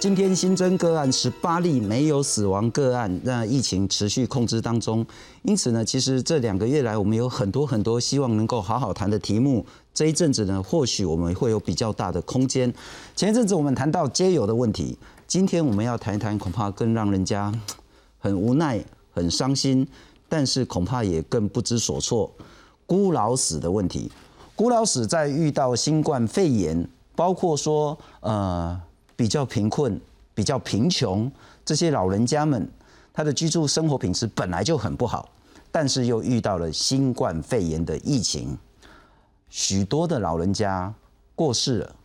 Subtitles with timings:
[0.00, 5.04] 今天新增个案十八例，没有死亡个案，那疫情持续控制当中。
[5.42, 9.66] 因此呢，其实这两个月来，我们有很多很多希望能够好好谈的题目。
[9.92, 12.72] 这一阵子呢，或许我们会有比较大的空间。
[13.14, 17.52] 前一阵子我们谈到皆有的问题，今天我们要谈一谈，恐怕更让人家
[18.18, 18.82] 很无奈、
[19.12, 19.86] 很伤心，
[20.30, 22.32] 但是恐怕也更不知所措。
[22.86, 24.10] 孤老死的问题，
[24.54, 28.80] 孤老死在遇到新冠肺炎，包括说呃。
[29.16, 29.98] 比较贫困、
[30.34, 31.30] 比较贫穷，
[31.64, 32.68] 这些老人家们，
[33.12, 35.28] 他的居住生活品质本来就很不好，
[35.72, 38.56] 但是又遇到了新冠肺炎的疫情，
[39.48, 40.92] 许多的老人家
[41.34, 41.96] 过世了，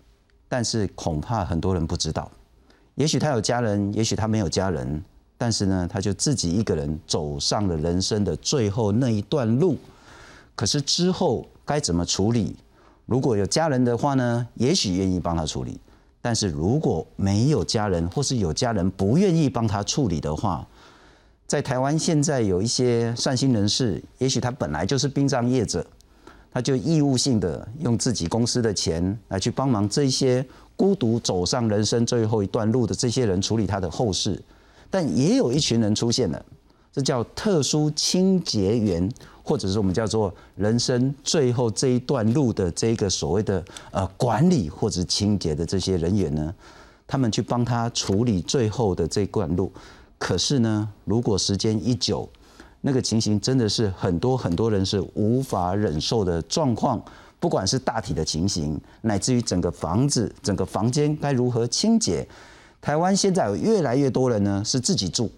[0.48, 2.32] 但是恐怕很多人不知道，
[2.96, 5.04] 也许他有家人，也许他没有家人，
[5.38, 9.78] 但是呢，他就自己一个人走上了人生的最后那一段路，
[10.56, 12.56] 可是之后该怎么处理？
[13.06, 15.78] 如果有家人的话呢，也许愿意帮他处理。
[16.22, 20.68] 但是如果没有家人，或是有家人不愿意帮他处理的话，
[21.48, 25.86] 在台湾现在有一些善心人士，也许他本来就是殡葬业者，
[26.52, 34.42] 他就义务性的用自己公司的钱来去帮忙这些孤独走上人生最后一段路的这些人处理他的后事，
[34.90, 36.46] 但也有一群人出现了，
[36.92, 39.12] 这叫特殊清洁员。
[39.44, 46.54] 或者是我们叫做人生最后这一段路的这个所谓的呃管理或者清洁的这些人员呢，
[47.08, 49.70] 他们去帮他处理最后的这一段路。
[50.20, 52.30] 可是呢，如果时间一久，
[52.82, 57.04] 那个情形真的是很多很多人是无法忍受的状况。
[57.40, 62.26] 不管是大体的情形，乃至于整个房子、整个房间该如何清洁。
[62.80, 65.30] 台湾现在有越来越多人呢是自己住，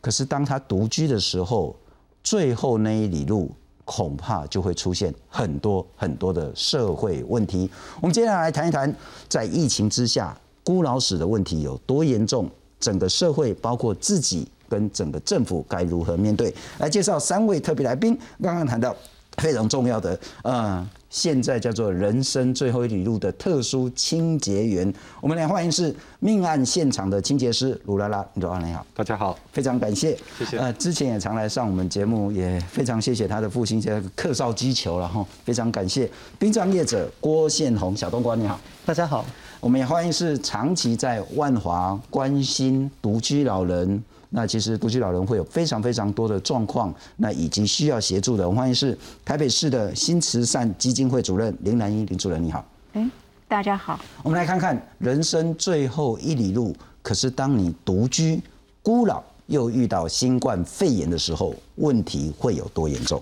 [0.00, 1.76] 可是当他独居的时候。
[2.22, 3.50] 最后那一里路，
[3.86, 7.68] 恐怕就会出现很多很多的社会问题。
[7.98, 8.94] 我们接下来谈一谈，
[9.26, 12.46] 在疫情之下，孤老死的问题有多严重？
[12.78, 16.54] 整个社会，包括自己跟整个政府，该如何面对？
[16.78, 18.14] 来介绍三位特别来宾。
[18.42, 18.94] 刚刚谈到
[19.38, 20.86] 非常重要的，呃。
[21.10, 24.90] 现在叫做人生最后一里路的特殊清洁员，
[25.20, 30.58] 我们来欢迎是命案现场的清洁师卢拉拉，鲁拉拉你好，大家好，非常感谢，谢谢。
[30.58, 36.08] 呃，之前也常来上我们节目，也非常谢谢他的父亲叫客少击球了哈，非常感谢。
[36.38, 39.26] 殡葬业者郭宪宏小东官你好，大家好，
[39.58, 44.00] 我们也欢迎是长期在万华关心独居老人。
[44.32, 48.46] 那其实独居老人会有非常非常多的状况，那以及需要协助的。
[48.46, 52.64] 我们欢迎是台北市的新慈善基金会主任林兰英林主任，你好。
[52.92, 53.10] 哎，
[53.48, 53.98] 大家好。
[54.22, 58.40] 我们来看看人生最后一里路，可是当你独居、
[58.82, 63.20] 孤老，又遇到新冠肺炎的时候，问题会有多严重？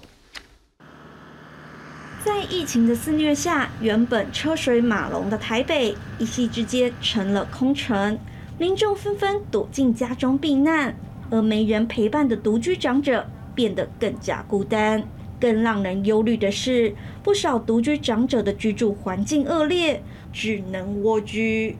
[2.23, 8.19] 在疫情的肆虐下，原本车水马龙的台北，一夕之间成了空城。
[8.59, 10.93] 民众纷纷躲进家中避难，
[11.31, 13.25] 而没人陪伴的独居长者
[13.55, 15.07] 变得更加孤单。
[15.41, 16.93] 更让人忧虑的是，
[17.23, 20.03] 不少独居长者的居住环境恶劣，
[20.33, 21.77] 只能蜗居。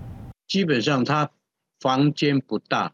[0.47, 1.29] 基本上，他
[1.81, 2.93] 房间不大，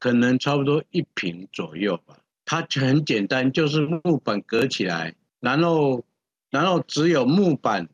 [0.00, 2.16] 可能差不多一平左右吧。
[2.44, 6.02] 它很简单，就是木板隔起来，然后，
[6.50, 7.88] 然后只有木板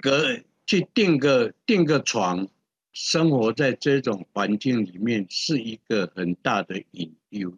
[0.00, 0.24] 隔
[0.64, 2.46] 去订个订个床。
[3.00, 7.48] 生活在这种环境里面是一个很大的隐忧。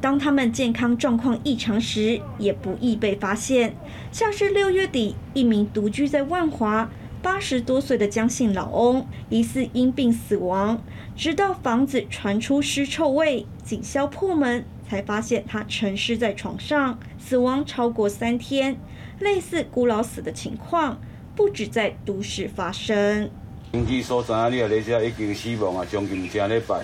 [0.00, 3.76] 当他们健康状况异常时，也不易被发现。
[4.10, 6.90] 像是六月底，一名独居在万华
[7.22, 10.82] 八十多岁的江姓老翁，疑似因病死亡。
[11.14, 18.76] 直到房子传出尸臭味，警消破门，才发现他沉尸在床上，死亡超过三天。
[19.20, 21.00] 类似孤老死的情况，
[21.36, 23.30] 不止在都市发生。
[23.72, 26.82] 经济所在，你啊，你遮已经死亡啊，将近正礼拜，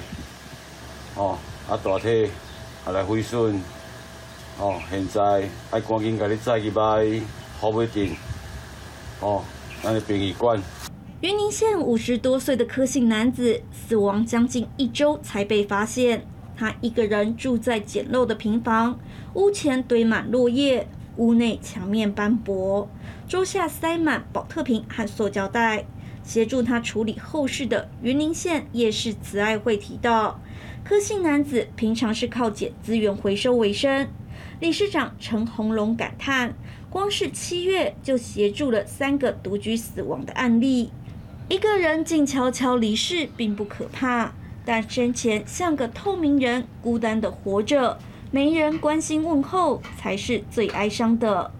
[1.16, 1.36] 哦，
[1.68, 2.30] 啊大体
[2.86, 3.60] 啊来毁损，
[4.58, 7.20] 哦，现在爱赶紧甲你载去买
[7.60, 8.16] 好尾定，
[9.20, 9.44] 哦，
[9.82, 10.58] 咱的殡仪馆。
[11.20, 16.24] 云林县五十多岁的柯姓男子死亡将近一周才被发现，
[16.56, 18.98] 他一个人住在简陋的平房，
[19.34, 22.88] 屋前堆满落叶，屋内墙面斑驳，
[23.28, 25.84] 桌下塞满保特瓶和塑胶袋。
[26.28, 30.38] 协助他处理后事的云林县夜市慈爱会提到，
[30.84, 34.06] 柯姓男子平常是靠捡资源回收为生。
[34.60, 36.52] 理事长陈红龙感叹，
[36.90, 40.90] 光是七月就协助了三个独居死亡的案例。
[41.48, 44.34] 一个人静悄悄离世并不可怕，
[44.66, 47.98] 但生前像个透明人，孤单的活着，
[48.30, 51.50] 没人关心问候，才是最哀伤的。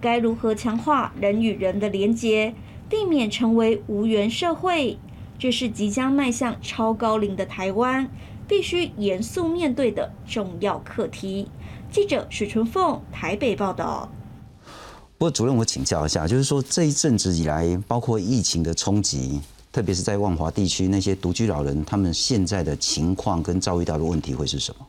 [0.00, 2.54] 该如何强化人与人的连结？
[2.92, 4.98] 避免成为无缘社会，
[5.38, 8.06] 这是即将迈向超高龄的台湾
[8.46, 11.48] 必须严肃面对的重要课题。
[11.90, 14.10] 记者许春凤台北报道。
[15.16, 19.40] 不过，主任，我请教一下，就是说这一阵子以来，包括疫情的冲击，
[19.72, 24.86] 特别是在万华地区那些独居老人，他们现在的情况跟遭遇到的问题会是什么？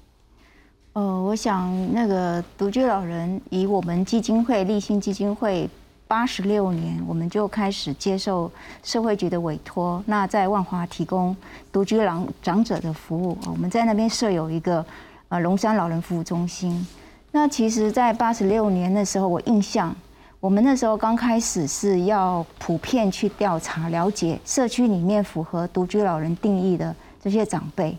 [0.92, 5.70] 呃，我想那个独居老人，以我们基金会立新基金会
[6.14, 8.52] 八十六年，我们就开始接受
[8.84, 11.36] 社会局的委托，那在万华提供
[11.72, 13.36] 独居老长者的服务。
[13.48, 14.86] 我们在那边设有一个
[15.30, 16.86] 呃龙山老人服务中心。
[17.32, 19.92] 那其实，在八十六年的时候，我印象，
[20.40, 27.98] 我们那时候刚开始是要普遍去调查了解社区里面符合独居老人定义的这些长辈。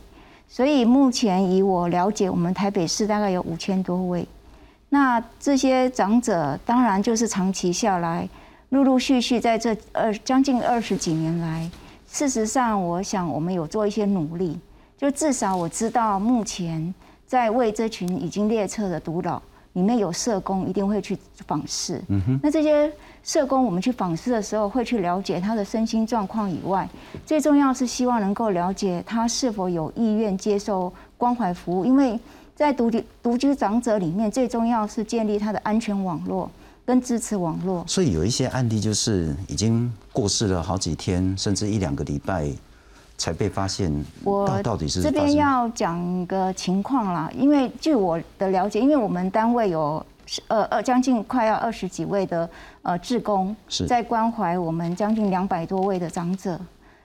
[0.49, 4.25] 所以目前以我了解，我们台北市大概有五千多位。
[4.94, 8.29] 那这些长者当然就是长期下来，
[8.69, 11.69] 陆陆续续在这二将近二十几年来，
[12.08, 14.56] 事实上我想我们有做一些努力，
[14.96, 16.94] 就至少我知道目前
[17.26, 19.43] 在为这群已经列册的独老
[19.73, 22.00] 里面有社工一定会去访视。
[22.06, 22.41] 嗯哼。
[22.41, 22.91] 那这些。
[23.26, 26.87] 社工，我们去访视的时候，会去了解他的身心状况以外，
[27.25, 31.87] 最重要是希望能够了解他是否有意愿接受关怀服务。
[31.87, 32.20] 因为
[32.55, 36.51] 在独居独居长者里面，最重要是建立他的安全网络
[36.85, 37.85] 跟支持网络。
[37.87, 42.49] 所以有一些案例就是已经过世了好几天，甚至一两个礼拜
[43.17, 43.93] 才被发现。
[44.23, 50.05] 我到底是这边要讲个情况啦，因为据我的了解，因为我们单位有。
[50.49, 52.49] 呃呃，将近快要二十几位的
[52.81, 53.55] 呃志工，
[53.87, 56.59] 在关怀我们将近两百多位的长者。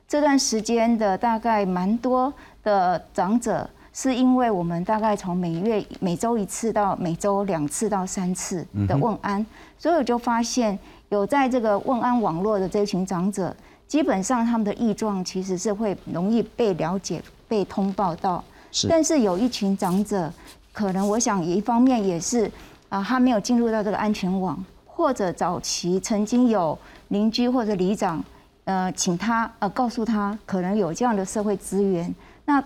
[0.07, 9.45] 这段时间的大概蛮多的长者，是因为我们大概从每月每周一次到每周两次到三次的问安，
[9.77, 10.77] 所以我就发现
[11.09, 13.55] 有在这个问安网络的这群长者，
[13.87, 18.43] 基本上他们的异状其实是会容易被了解、被通报到。
[18.87, 20.31] 但是有一群长者，
[20.71, 22.51] 可能我想一方面也是。
[22.89, 26.75] 啊，他没有进入到这个安全网，或者早期曾经有
[27.09, 28.19] 邻居或者里长，
[28.63, 32.11] 呃，请他呃告诉他可能有这样的社会资源。
[32.45, 32.59] 那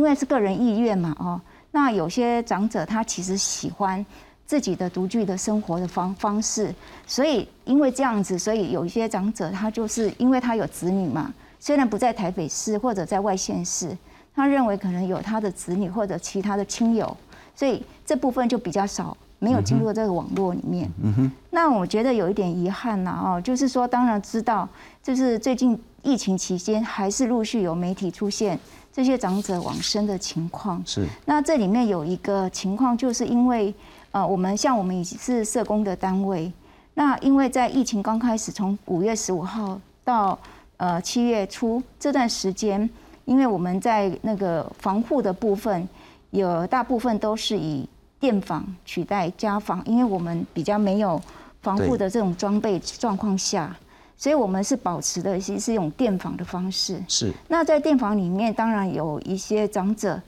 [0.00, 1.38] 因为是个人意愿嘛，哦，
[1.72, 4.04] 那有些长者他其实喜欢
[4.46, 6.74] 自己的独居的生活的方方式，
[7.06, 13.94] 所以因为这样子，所以有一些长者他就是因为他有子女嘛，虽然不在台北市或者在外县市，
[14.34, 17.14] 他认为可能有他的子女或者其他的亲友，
[17.54, 19.14] 所以这部分就比较少。
[19.42, 24.68] 没有进入这个网络里面，嗯那我觉得有一点遗憾呐，哦，就是说，当然知道，
[25.02, 28.60] 就是最近疫情期间，还是陆续有媒体出现
[28.92, 30.82] 这些长者往生的情况。
[30.84, 31.06] 是。
[31.24, 33.72] 那这里面有一个情况，就是因为，
[34.10, 36.52] 呃，我们像我们已经是社工的单位，
[36.94, 40.38] 那因为在疫情刚开始，从五月十五号到
[40.76, 42.88] 呃七月初这段时间，
[43.24, 45.88] 因为我们在那个防护的部分，
[46.30, 47.88] 有大部分都是以
[48.18, 51.20] 电访取代家访，因为我们比较没有
[51.62, 53.74] 防护的这种装备状况下，
[54.20, 57.02] 所以我们是保持的是是用电访的方式。
[57.08, 57.32] 是。
[57.48, 60.20] 那在电访里面，当然有一些长者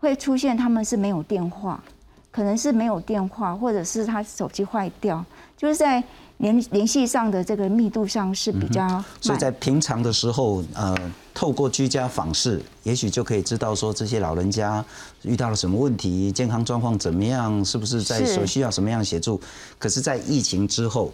[0.00, 1.82] 会出现，他们是没有电话，
[2.30, 5.24] 可能是没有电话，或者是他手机坏掉，
[5.56, 6.04] 就是在。
[6.38, 8.86] 联联系上的这个密度上是比较，
[9.20, 10.96] 所以在平常的时候，呃，
[11.34, 14.84] 透过居家访视，也许就可以知道说这些老人家
[15.22, 19.40] 遇到了什么问题，健康状况怎么样，是不是在所需要什么样的协助。
[19.80, 21.12] 可是，在疫情之后，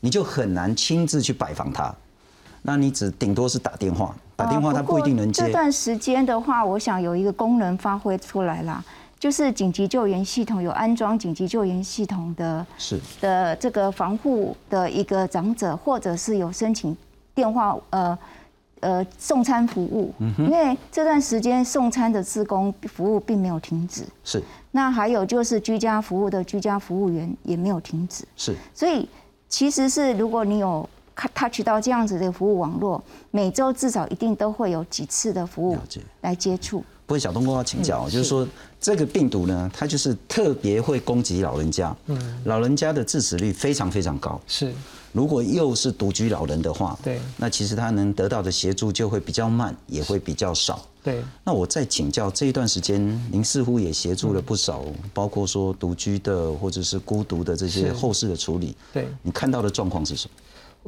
[0.00, 1.94] 你就很难亲自去拜访他，
[2.62, 5.44] 那你只顶多是打电话，打电话他不一定能接。
[5.44, 8.84] 这段时间的话，我想有一个功能发挥出来了。
[9.18, 16.96] 就是紧急救援系统有安装紧急救援系统的，是的这个防护的一个长者，或者是有申请
[17.34, 18.16] 电话呃
[18.78, 24.40] 呃送餐服务，因为这段时间送餐的自工服务并没有停止，是。
[24.70, 28.54] 那还有就是居家服务的居家服务员也没有停止，是。
[28.72, 29.08] 所以
[29.48, 30.88] 其实是如果你有
[31.34, 35.78] touch 到这样子的服务网络，每周至少一定都会有几次的服务
[36.20, 36.84] 来接触。
[37.06, 38.46] 不过小东哥要请教，就是说
[38.78, 41.96] 这个病毒呢，它就是特别会攻击老人家。
[42.06, 44.38] 嗯，老人家的致死率非常非常高。
[44.46, 44.70] 是，
[45.12, 50.86] 如果又是独居老人的话，对，那其实他能得到的协助就会比较慢，也会比较少。
[51.10, 51.22] 对。
[51.44, 53.00] 那我再请教，这一段时间
[53.30, 54.84] 您似乎也协助了不少，
[55.14, 58.76] 包括说独居的或者是孤独的这些后事的处理。
[58.92, 59.08] 对。
[59.22, 60.34] 你看到的状况是什么？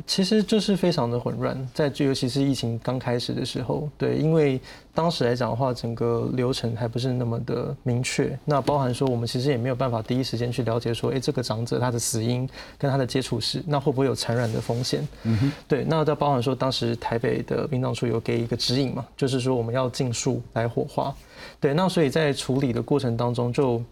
[0.06, 4.60] 其实就是非常的混乱，在尤其是疫情刚开始的时候，对，因为
[4.94, 8.38] 当时来讲的话，整个流程还不是那么的明确。
[8.44, 15.06] 那包含说，我们其实也没有办法第一时间去了解说，哎，这个长者他的死因跟他的接触史，那会不会有传染的风险？
[15.24, 15.84] 嗯哼，对。
[15.88, 21.14] 那再包含说，当时台北的殡葬处有给一个指引嘛，就是说我们要尽速来火化。
[21.58, 23.82] 对，那所以在处理的过程当中，就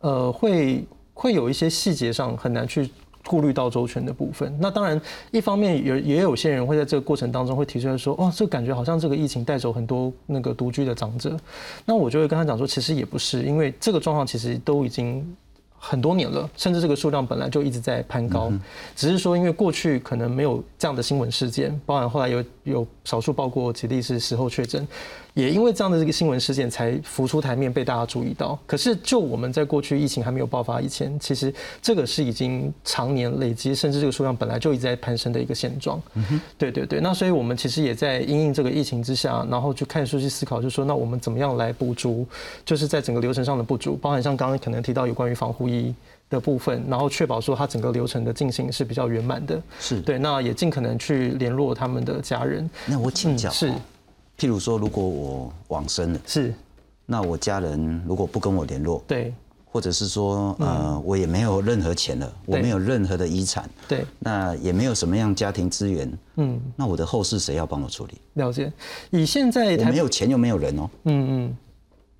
[0.00, 2.90] 呃会会有一些细节上很难去。
[3.24, 5.00] 顾虑到周全的部分，那当然，
[5.30, 11.36] 一方面也也有些人会在这个过程当中会提出来说，哦，这感觉好像这个疫情带走很多那个独居的长者，
[11.84, 15.24] 那我就会跟他讲说，其实也不是，因为这个状况其实都已经
[15.78, 18.52] 很多年了，甚至这个数量本来就一直在攀高，
[18.96, 24.86] 只是说因为过去可能没有这样的新闻事件，包含后来有有少数报过几例是时候确诊。
[25.34, 28.58] 也因为这样的这个新闻事件才浮出台面，被大家注意到。
[28.66, 35.98] 可是，就我们在过去疫情还没有爆发以前，其实这个是已经常年累积，甚至这个数量本来就一直在攀升的一个现状。
[36.58, 42.26] 对对对，那所以我们其实也在因应这个疫情之下，然后去看书去思考，就是说，那我们怎么样来补足，
[42.62, 45.94] 就是在整个流程上的不足，包含像刚刚可能提到有关于防护衣
[46.32, 49.62] 的部分，然后确保说它整个流程的进行是比较圆满的。
[49.78, 52.68] 是对，那也尽可能去联络他们的家人。
[52.86, 53.70] 那我请教是。
[54.38, 56.52] 譬如说，如果我往生了，是，
[57.06, 59.32] 那我家人如果不跟我联络，对，
[59.66, 68.14] 或者是说，呃，我也没有任何钱了，我没有任何的遗产，对，那也没有什么样家庭资源，嗯，那我的后事谁要帮我处理？
[68.32, 68.72] 了解，
[69.10, 71.56] 以现在我没有钱又没有人哦，嗯嗯。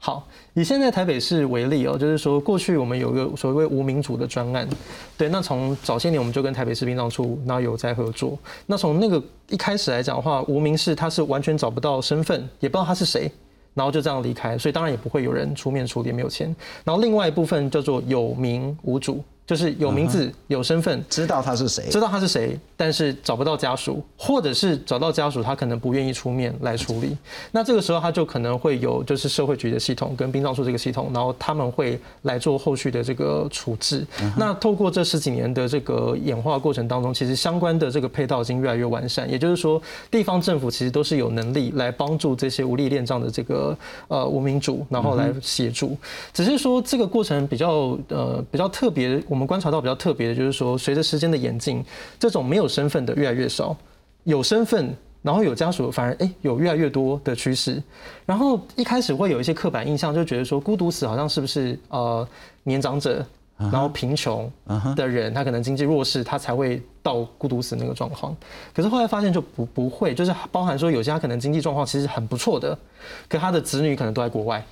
[0.04, 4.68] 好，以现在台北市为例哦，就是说过去我们有一个所谓无名主的专案，
[5.16, 8.37] 对，那从早些年我们就跟台北市殡葬处那有在合作。
[8.66, 13.30] 那从那个一开始来讲的话，无名氏他是完全找不到身份，也不知道他是谁，
[13.75, 16.52] 然后就这样离开，所以当然也不会有人出面处理，没有钱。
[16.82, 19.23] 然后另外一部分叫做有名无主。
[19.44, 27.16] 就是有名字、有身份，知道他是谁，知道他是谁，但是找不到家属，或者是找到家属，他可能不愿意出面来处理。
[27.50, 34.06] 那这个时候他就可能会有就是社会局的系统跟殡葬处这个系统，然后他们会来做后续的这个处置。
[34.37, 39.28] 那透过这十几年的这个演化过程当中，其实相关的这个配套已经越来越完善。
[39.28, 45.99] 也就是说，地方政府其实都是有能力来帮助这些无力恋障的这个呃无名主，然后来协助。
[46.32, 49.20] 只是说这个过程比较呃比较特别。
[49.32, 51.82] 我们观察到比较特别的就是说，随着时间的演进，
[52.18, 53.74] 这种没有身份的越来越少，
[54.24, 57.82] 有身份然后有家属反而哎有越来越多的趋势。
[58.26, 62.28] 然后一开始会有一些刻板印象，就觉得说孤独死好像是不是呃
[62.64, 63.24] 年长者，
[63.56, 64.52] 然后贫穷
[64.94, 68.36] 的人，他可能经济弱势，他才会到孤独死那个状况。
[68.74, 72.78] 可是后来发现就不不会，就是包含说有些他可能经济状况其实很不错的，
[73.30, 74.62] 可他的子女可能都在国外。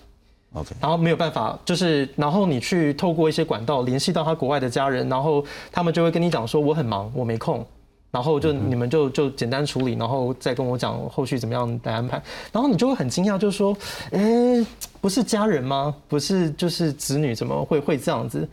[0.52, 7.64] OK，然后没有办法，就是然后你去透过一些管道联系到他国外的家人，然后他们就会跟你讲说我很忙，我没空，
[8.11, 13.76] 然后就你们就就简单处理，然后再跟我讲后续怎么样来安排，然后你就会很惊讶，就是说，
[14.11, 14.66] 诶，
[15.00, 15.95] 不是家人吗？
[16.09, 18.49] 不是就是子女怎么会会这样子？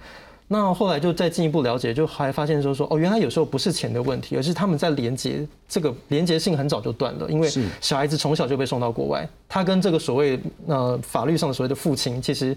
[0.50, 7.50] 那后来就再进一步了解，就还发现说说哦，原来有时候不是钱的问题，而是他们在连接这个连接性很早就断了，因为
[7.82, 12.56] 小孩子从小就被送到国外，他跟这个所谓呃法律上的所谓的父亲其实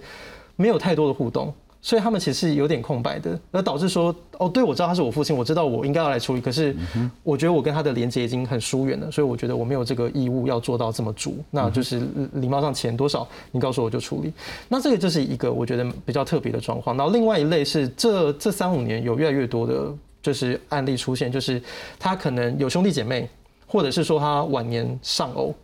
[0.57, 1.53] 没有太多的互动。
[1.83, 6.77] 所以他们其实有点空白的，而导致说，哦，对我知道他是我父亲，我知道我应该要来处理，可是
[7.23, 12.03] 我觉得我跟他的连接已经很疏远了，所以我觉得我没有这个义务要做到这么足，那就是
[12.35, 14.31] 礼貌上钱多少，你告诉我就处理。
[14.69, 16.95] 那这个就是一个我觉得比较特别的状况。
[16.99, 21.63] 然后另外一类是这这三五年有越来越多的，就是案例出现，就是
[21.99, 23.27] 他可能有兄弟姐妹，
[23.67, 25.55] 或者是说他晚年丧偶，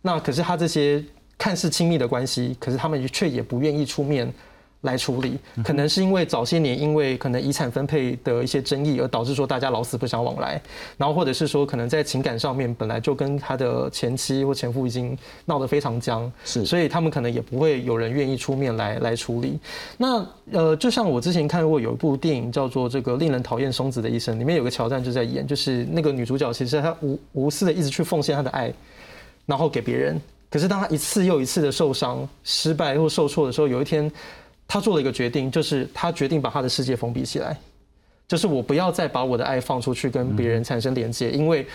[0.00, 1.04] 那可是他这些
[1.36, 4.32] 看似亲密的关系，可是他们却也不愿意出面。
[4.86, 10.58] 来处理，可能是因为早些年因为可能遗产分配的一些争议，而导致说大家老死不相往来，
[10.96, 19.58] 然后或者是说可能在情感上面本来就跟他的前妻或前夫已经闹得非常僵，是，所以他们可能也不会有人愿意出面来来处理。
[19.98, 28.72] 那呃，就像我之前看过有一部电影叫做《这个令人讨厌松子的一生》，里面有个桥段就在演，就是那个女主角其实她无无私的一直去奉献她的爱，
[29.44, 34.10] 然后给别人，可是当她一次又一次的受伤、失败或受挫的时候，有一天。
[34.68, 37.56] 他做了一个决定，就是他决定把他的世界封闭起来，
[38.26, 41.66] 就是我不要再把我的爱放出去跟别人产生连接，因为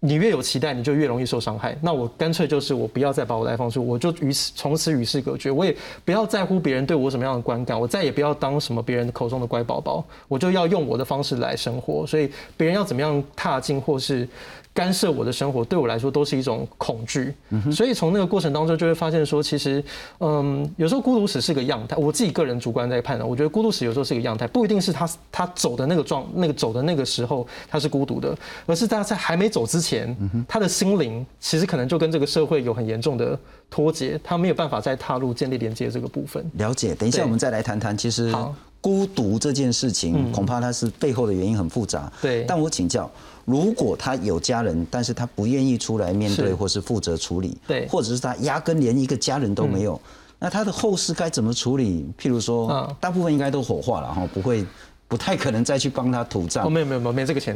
[0.00, 1.74] 你越有期待，你就越容易受伤害。
[1.80, 12.06] 那我干脆就是我不要再把我的爱放出，我就与此从此与世隔绝，我也不要在乎别人对我什么样的观感，我再也不要当什么别人口中的乖宝宝，我就要用我的方式来生活。
[12.06, 14.28] 所以别人要怎么样踏进或是。
[14.74, 17.32] 干涉我的生活，对我来说都是一种恐惧。
[17.72, 19.82] 所以从那个过程当中就会发现说，其实，
[20.18, 21.96] 嗯，有时候孤独死是个样态。
[21.96, 30.14] 我自己个人主观在判断，我觉得孤独死有时候是个样态，不一定是他他走的那个状那个走的那个时候他是孤独的，而是他在还没走之前，
[30.48, 33.38] 他的心灵其实可能就跟这个社会有很严重的
[33.70, 36.44] 脱节，他没有办法再踏入建立连接这个部分。
[36.54, 38.34] 了解，等一下我们再来谈谈，其实
[38.80, 42.12] 孤独这件事情，恐怕它是背后的原因很复杂。
[42.20, 43.08] 对，但我请教。
[43.44, 50.00] 如果他有家人，但是他不愿意出来面对，或是负责处理，对，或者是他压根连一个家人都没有，
[50.38, 52.06] 那他的后事该怎么处理？
[52.18, 54.64] 譬如说，大部分应该都火化了哈，不会，
[55.06, 56.66] 不太可能再去帮他土葬。
[56.66, 57.54] 哦，没有没有没有没这个钱，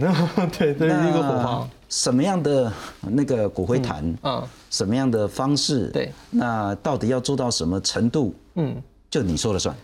[0.58, 1.68] 对 对，一个火化。
[1.88, 4.14] 什么样的那个骨灰坛？
[4.20, 5.86] 啊，什么样的方式？
[5.88, 8.34] 对，那到底要做到什么程度？
[8.56, 8.76] 嗯，
[9.10, 9.74] 就你说了算。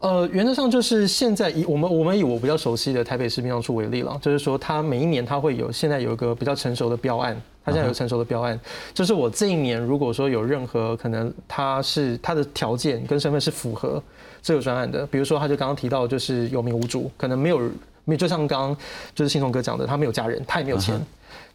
[0.00, 8.58] 呃，原则上就是现在以我们我们以我比较熟悉的台北市殡葬处为例了，就是说它每一年它会有现在有一个比较成熟的标案，它现在有成熟的标案，
[8.94, 14.02] 就是我这一年如果说有任何可能，它是它的条件跟身份是符合
[14.40, 17.58] 这个专案的，比如说他就刚刚提到就是有名无主，可能没有
[18.06, 18.74] 没有，就像刚
[19.14, 20.98] 就是信聪哥讲的，他没有家人，他也没有钱。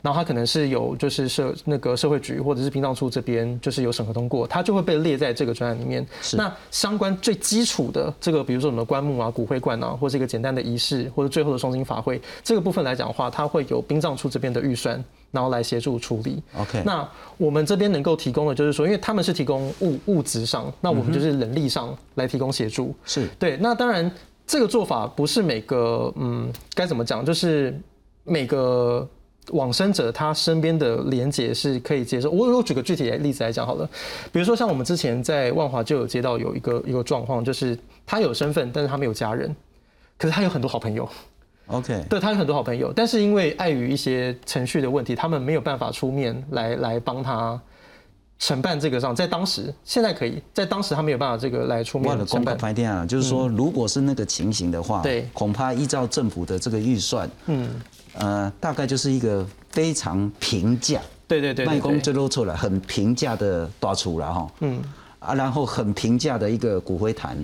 [0.06, 6.06] 然后他可能是有就是社那个社会局或者是殡葬处这边就是有审核通过，他就会被列在这个专案里面。
[6.34, 16.40] 那相关最基础的这个，比如说什么棺木啊、骨灰罐啊，或是一个简单的仪式，或者最后的双金法会这个部分来讲的话，它会有殡葬处这边的预算，然后来协助处理。
[16.56, 16.84] OK。
[16.86, 22.94] 那我们这边能够提供的，就是说，因为他们是提供物物质上，那我们就是人力上来提供协助。
[23.06, 23.58] 是对。
[23.58, 24.12] 那当然，
[24.46, 27.76] 这个做法不是每个嗯该怎么讲，就是
[28.24, 29.10] 每个。
[29.50, 32.30] 往生者他身边的连结是可以接受。
[32.32, 33.88] 我我举个具体的例子来讲好了，
[34.32, 39.56] 比如说像我们之前在万华就有接到有一个一个状况，就是他有身份，但是他没有家人，
[40.18, 41.08] 可是他有很多好朋友。
[41.68, 47.60] OK，对他有很多好朋友，但是因为碍于一些程序的问题，他们没有办法出面来来帮他
[48.38, 49.16] 承办这个账。
[49.16, 52.56] 在当时，现在可以在当时他没有办法这个来出面承办。
[52.56, 57.82] 拍电啊，就是说，如果是那个情形的话，对，恐怕依照政府的这个预算，嗯。
[58.18, 64.82] 呃，大概就是一个非常平价，对对对，卖工最露出来很平价的大厨了哈，嗯，
[65.20, 67.38] 啊，然后很平价的一个骨灰坛，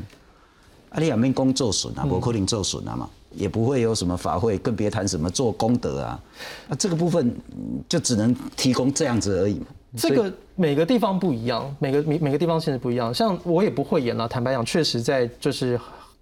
[0.89, 6.19] 啊，你两面工做损啊，不可能做损啊嘛，也不会有什么法会，更别谈什么做功德啊，
[6.69, 7.35] 啊，这个部分
[7.89, 9.65] 就只能提供这样子而已嘛。
[9.97, 15.77] 这个每个地方不一样，每个每每个地方现实不一样，像我也不会演了，坦白讲，确实在就是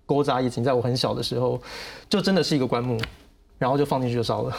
[0.08, 1.62] 勾扎疫情，在我很小的时候，
[2.10, 3.00] 就真的是一个棺木。
[3.60, 4.56] 然后就放进去就烧了。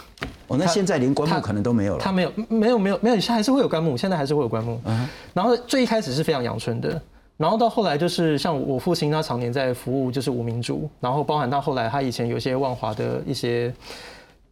[0.46, 2.00] 哦，那现在连棺木可能都没有了。
[2.00, 4.80] 他没有，没有，没有，没有，还是会有棺木，现在还是会有棺木。
[4.84, 5.08] 嗯。
[5.32, 7.00] 然后最一开始是非常阳春的，
[7.36, 13.72] 然后到后来就是像我父亲，他常年在服务就是无名主，然后包含到后来他以前有些万华的一些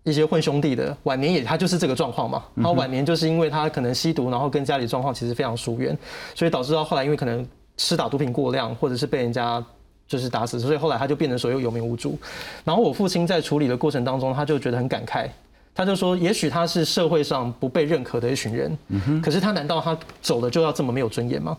[0.04, 2.42] 一些混兄弟的晚年也他就是这个状况嘛。
[2.54, 5.96] 然后晚年就是因为他可能吸毒，然后跟家里状况其实非常疏远，
[6.34, 9.64] 所以导致到后来因为可能吃打毒品过量，或者是被人家。
[10.08, 12.18] 就是打死，所以后来他就变成所有有名无主。
[12.64, 15.28] 然后我父亲在处理的过程当中，他就觉得很感慨，
[15.74, 18.76] 他就说：也许他是社会上不被认可的一群人，
[19.22, 21.56] 可是他难道他走了就要这么没有尊严吗？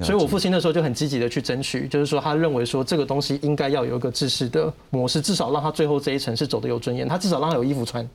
[0.00, 8.06] 所以我父亲那时候就很积极的去争取，就是说他认为说这个东西应该要有一个制式的模式，至少让他最后这一层是走的有尊严，他至少让他有衣服穿，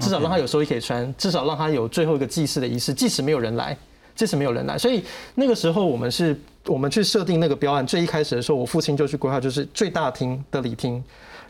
[0.00, 3.78] 至少让他有寿衣可以穿，至少让他有最后一个祭祀的仪式，即使没有人来。
[4.14, 5.02] 即使没有人来，所以
[5.34, 7.86] 那个时候我们是，我们去设定那个标案。
[7.86, 11.02] 最一开始的时候，我父亲就去规划，就是最大厅的礼厅，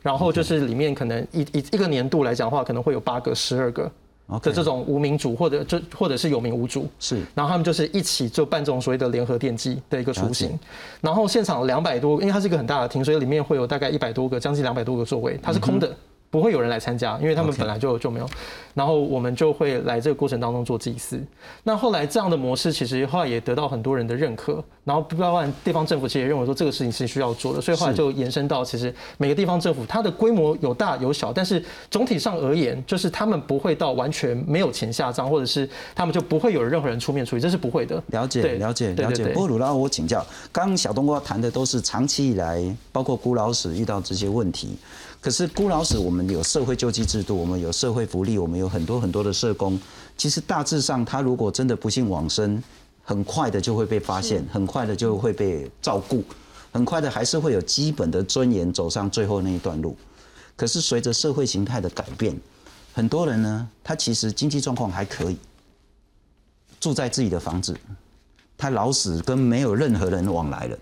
[0.02, 3.90] 然后就是里面可能一一一个年度来讲的话，可能会有八个、十二个
[4.40, 7.16] 的这种无名主，或者就或者是有名无主，是。
[7.34, 10.58] 然后他们就是一起就办这种所谓的联合电机的一个雏形。
[11.00, 15.94] 然后现场两百多，因为它是一个很大的厅，所以里面会有大概一百多个，将近两百多个座位，它是空的。
[16.32, 18.26] 不会有人来参加，因为他们本来就就没有。
[18.72, 21.22] 然后我们就会来这个过程当中做祭祀。
[21.62, 24.64] 那后来这样的模式其实后来也得到很多人的认可。
[24.82, 38.02] 然后包括地方政府其实也认为说这个事情是需要做的，所以后来就延伸到其实每个地方政府它的规模有大有小，但是总体上而言，就是他们不会到完全没有钱下葬，或者是他们就不会有任何人出面处理，这是不会的。
[38.06, 39.26] 了解，了解，了解。
[39.26, 44.76] 不过鲁拉，我请教，刚刚小冬瓜谈的都是长期以来，包括古老史遇到这些问题。
[45.22, 49.80] 可是孤老死，我们有社会救济制度，我们有社会福利，我们有很多很多的社工。
[50.16, 52.60] 其实大致上，他如果真的不幸往生，
[53.04, 56.24] 很快的就会被发现，很快的就会被照顾，
[56.72, 59.96] 很快的还是会有基本的尊严走上最后那一段路。
[60.56, 62.36] 可是随着社会形态的改变，
[62.92, 65.38] 很多人呢，他其实经济状况还可以，
[66.80, 67.76] 住在自己的房子，
[68.58, 70.76] 他老死跟没有任何人往来了，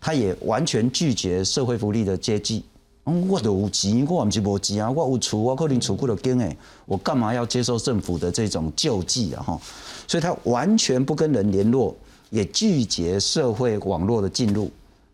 [0.00, 2.64] 他也完全拒绝社会福利的接济。
[3.04, 9.42] 我都有钱，我唔是无钱啊，我有厝，我可能厝骨都经诶，我干嘛要接受政府的这种救济啊？
[9.42, 9.60] 哈，
[10.06, 11.96] 所以他完全不跟人联络，
[12.28, 14.70] 也拒绝社会网络的进入，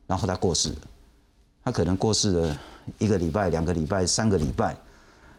[0.06, 0.76] 然后他过世了。
[1.64, 2.60] 他可能过世了
[2.98, 4.76] 一个礼拜、两个礼拜、三个礼拜，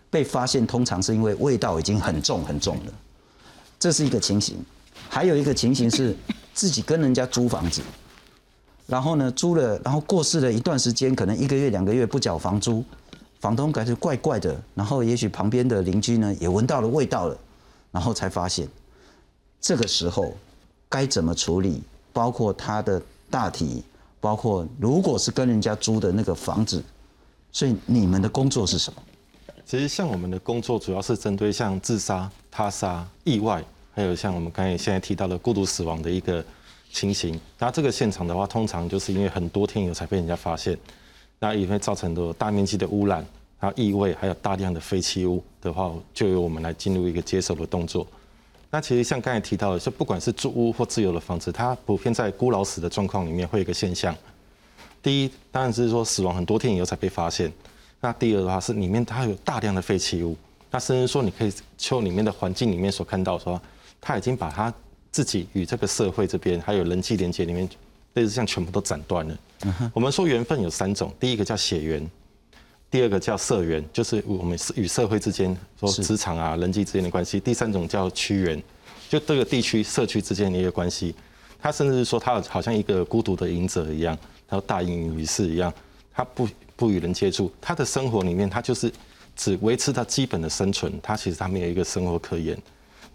[0.09, 2.93] 被发现通常是因为味道已经很重很重了，
[3.77, 4.57] 这是一个情形。
[5.09, 6.15] 还有一个情形是
[6.53, 7.81] 自己跟人家租房子。
[8.87, 12.81] 然后呢，租了，然后过世了一段时间，可能一个月、两个月不缴房租，
[13.41, 14.57] 房东感觉怪怪的。
[14.73, 17.37] 然后也许旁边的邻居呢也闻到了味道了，
[17.91, 18.65] 然后才发现，
[19.59, 20.33] 这个时候
[20.87, 21.83] 该怎么处理？
[22.13, 23.83] 包括他的大体，
[24.21, 26.81] 包括如果是跟人家租的那个房子，
[27.51, 29.01] 所以你们的工作是什么？
[29.65, 33.61] 其实像我们的工作主要是针对像自杀、他杀、意外，
[33.93, 36.41] 还有像我们刚才现在提到的孤独死亡的一个。
[36.91, 40.75] 情形，那这个现场的话，通常就是因为很多天以后才被人家发现，
[41.39, 43.23] 那也会造成的大面积的污染，
[43.59, 48.07] 还有异味，还有大量的废弃物的话，就由我们来进入一个接手的动作。
[48.71, 54.15] 那其实像刚才提到的，就不管是住屋或自有的房子，它普遍在孤老死的状况里面会有一个现象。
[55.03, 57.51] 第一，当然是说死亡很多天以后才被发现。
[58.01, 60.35] 那第二的话是里面它有大量的废弃物，
[60.71, 63.61] 那甚至说你可以从里面的环境里面所看到说，
[64.01, 64.73] 它已经把它。
[65.17, 67.67] 自己与这个社会这边还有人际连接里面，
[68.13, 69.35] 类似像全部都斩断了。
[69.91, 72.07] 我们说缘分有三种，第一个叫血缘，
[72.91, 77.39] 第二个叫社缘，就是我们与社会之间说职场啊人际之间的关系。
[77.39, 78.61] 第三种叫区缘，
[79.09, 81.15] 就这个地区社区之间的一个关系。
[81.59, 84.15] 他甚至是说他好像一个孤独的隐者一样，
[84.47, 85.73] 然后大隐于世一样，
[86.13, 88.93] 他不不与人接触，他的生活里面他就是
[89.35, 92.55] 只维持他基本的生存，他其实他没有一个生活可言。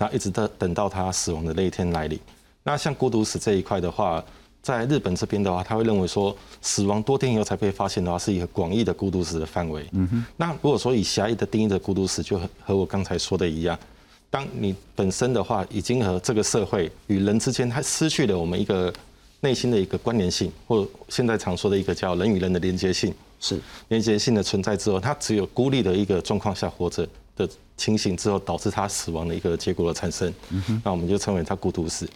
[0.03, 2.19] 那一直到等到他死亡的那一天来临。
[2.65, 4.23] 那像孤独死这一块的话，
[4.61, 9.87] 在日本这边的话，他会认为说，死亡多天以后才被发现的话，是一个广义的孤独死的范围。
[9.93, 10.25] 嗯哼。
[10.37, 13.79] 那如果说以狭义的定义的孤独死，就和和我刚才说的一样，
[14.29, 18.93] 当你本身的话已经和这个社会与人之间，它失去了我们一个
[19.41, 27.07] 内心的一个关联性，或现在常说的一个叫人与人的连接性，是连接性的存在之后，它只有孤立的一个状况下活着。
[27.47, 30.33] 的情形之后导致他死亡的一个结果的产生，
[30.85, 32.09] 那我们就称为他孤独死。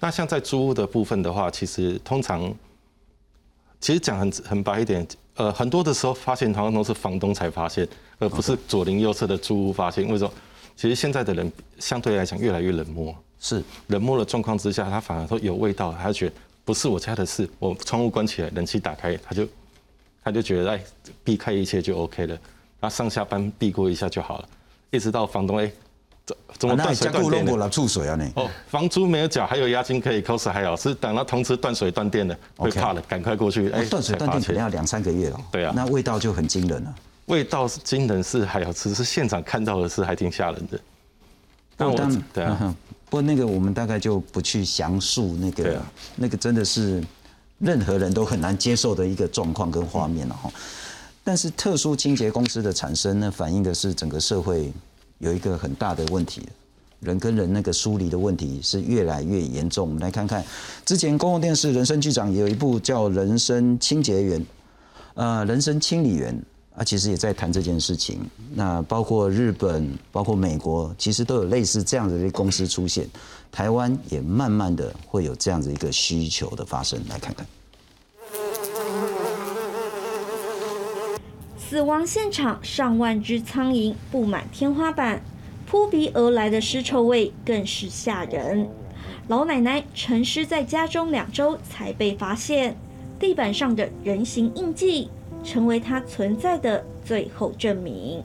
[0.00, 2.52] 那像在租屋的部分的话，其实通常，
[3.80, 7.86] 其实讲很很白一点，呃，很多的时候发现通常都是房东才发现，
[8.18, 10.06] 而不是左邻右舍的租屋发现。
[10.08, 10.32] 为什么？
[10.76, 19.46] 其实现在的人相对来讲越来越冷漠，是冷漠的状况之下，他反而说有味道，他觉得不是我家的事，我窗户关起来，冷气打开，他就
[20.22, 20.84] 他就觉得哎，
[21.24, 22.38] 避开一切就 OK 了，
[22.80, 24.48] 那上下班避过一下就好了。
[24.90, 25.70] 一直到房东哎，
[26.24, 27.68] 怎怎么断水断电了？
[27.68, 28.30] 出水啊你？
[28.34, 33.70] 哦，房租没有缴，还有押金可以扣是，还好是等到同时断水断电了，会怕了，赶快过去。
[33.70, 35.40] 哎，断水断电可能要两三个月了。
[35.52, 36.94] 对啊，那味道就很惊人了。
[37.26, 40.80] 味道是惊人是还好，只是现场看到的是还挺吓人的。
[41.76, 41.96] 但我
[42.32, 42.74] 对啊，
[43.04, 45.82] 不过那个我们大概就不去详述那个，
[46.16, 47.02] 那个真的是
[47.58, 50.50] 任何人都很难接受的一个状况跟画面了哈。
[51.28, 54.72] 但是特殊清洁公司的产生呢，反映的是整个社会
[55.18, 56.40] 有一个很大的问题，
[57.00, 59.86] 人跟人那个疏离的问题是越来越严重。
[59.86, 60.42] 我们来看看，
[60.86, 64.40] 之前公共电视《人生剧场》有一部叫《人生清洁员》，
[65.16, 66.34] 呃，人生清理员
[66.74, 68.20] 啊，其实也在谈这件事情。
[68.54, 73.06] 那包括日本、包括美国，其实都有类似这样子的公司出现。
[73.52, 77.46] 台湾也慢慢的会有这样子一个需求的发生，来看看。
[81.68, 85.20] 死亡现场，上万只苍蝇布满天花板，
[85.66, 88.66] 扑鼻而来的尸臭味更是吓人。
[89.26, 92.74] 老奶奶沉尸在家中两周才被发现，
[93.20, 95.10] 地板上的人形印记
[95.44, 98.24] 成为她存在的最后证明。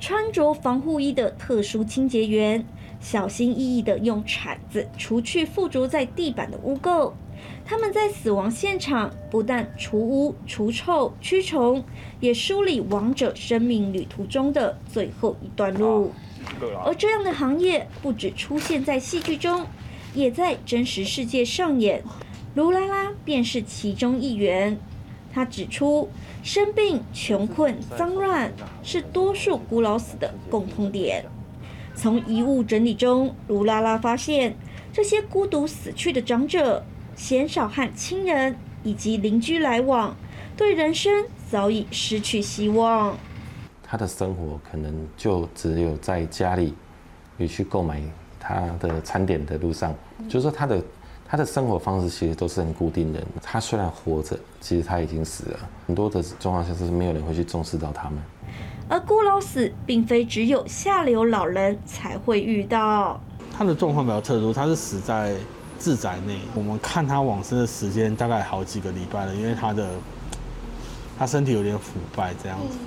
[0.00, 2.64] 穿着防护衣的特殊清洁员，
[3.02, 7.12] 小心翼翼地用铲子除去附着在地板的污垢。
[7.64, 11.82] 他们在死亡现场不但除污、除臭、驱虫，
[12.20, 16.12] 也梳理亡者生命旅途中的最后一段路。
[16.84, 19.64] 而这样的行业不止出现在戏剧中，
[20.12, 22.02] 也在真实世界上演。
[22.54, 24.78] 卢拉拉便是其中一员。
[25.32, 26.10] 他指出，
[26.42, 31.24] 生病、穷困、脏乱是多数孤老死的共通点。
[31.94, 34.56] 从遗物整理中，卢拉拉发现
[34.92, 36.84] 这些孤独死去的长者。
[37.22, 40.12] 鲜少和亲人以及邻居来往，
[40.56, 43.16] 对人生早已失去希望。
[43.80, 46.74] 他的生活可能就只有在家里，
[47.38, 48.02] 与去购买
[48.40, 49.94] 他的餐点的路上，
[50.28, 50.82] 就是说他的
[51.24, 53.22] 他的生活方式其实都是很固定的。
[53.40, 55.60] 他虽然活着，其实他已经死了。
[55.86, 58.18] 很多的状况下是没有人会去重视到他们。
[58.88, 63.20] 而孤老死并非只有下流老人才会遇到。
[63.56, 65.36] 他的状况比较特殊，他是死在
[65.82, 66.38] 自宅内。
[66.54, 69.88] 我们看他往生的时间大概好几个礼拜了，因为他的
[71.18, 72.78] 他身体有点腐败这样子。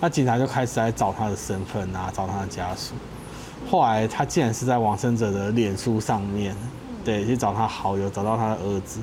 [0.00, 2.94] 那警察就开始来找他的身份啊，找他的家属。
[3.70, 6.56] 后来他竟然是在往生者的脸书上面，
[7.04, 9.00] 对，去找他好友，找到他的儿子。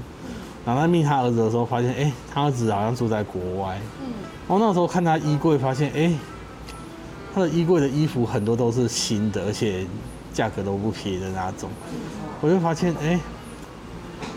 [0.65, 3.80] 然后他命他儿子的时候，发现哎，他儿子好像住在国外。
[4.02, 4.12] 嗯。
[4.50, 6.12] 然后那时候看他衣柜，发现哎，
[7.36, 9.86] 他的衣柜的衣服很多都是新的，而且
[10.34, 11.69] 价格都不便宜的那种。
[12.39, 13.19] 我就发现哎，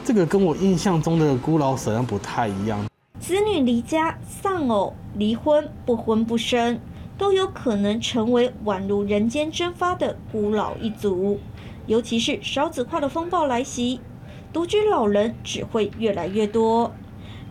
[0.05, 2.85] 这个跟我印象中的孤老好像不太一样。
[3.19, 6.81] 子女离家、丧偶、离婚、不婚不生，
[7.19, 11.39] 都有可能成为宛如人间蒸发的孤老一族。
[11.87, 14.01] 尤其是少子化的风暴来袭，
[14.53, 16.93] 独居老人只会越来越多。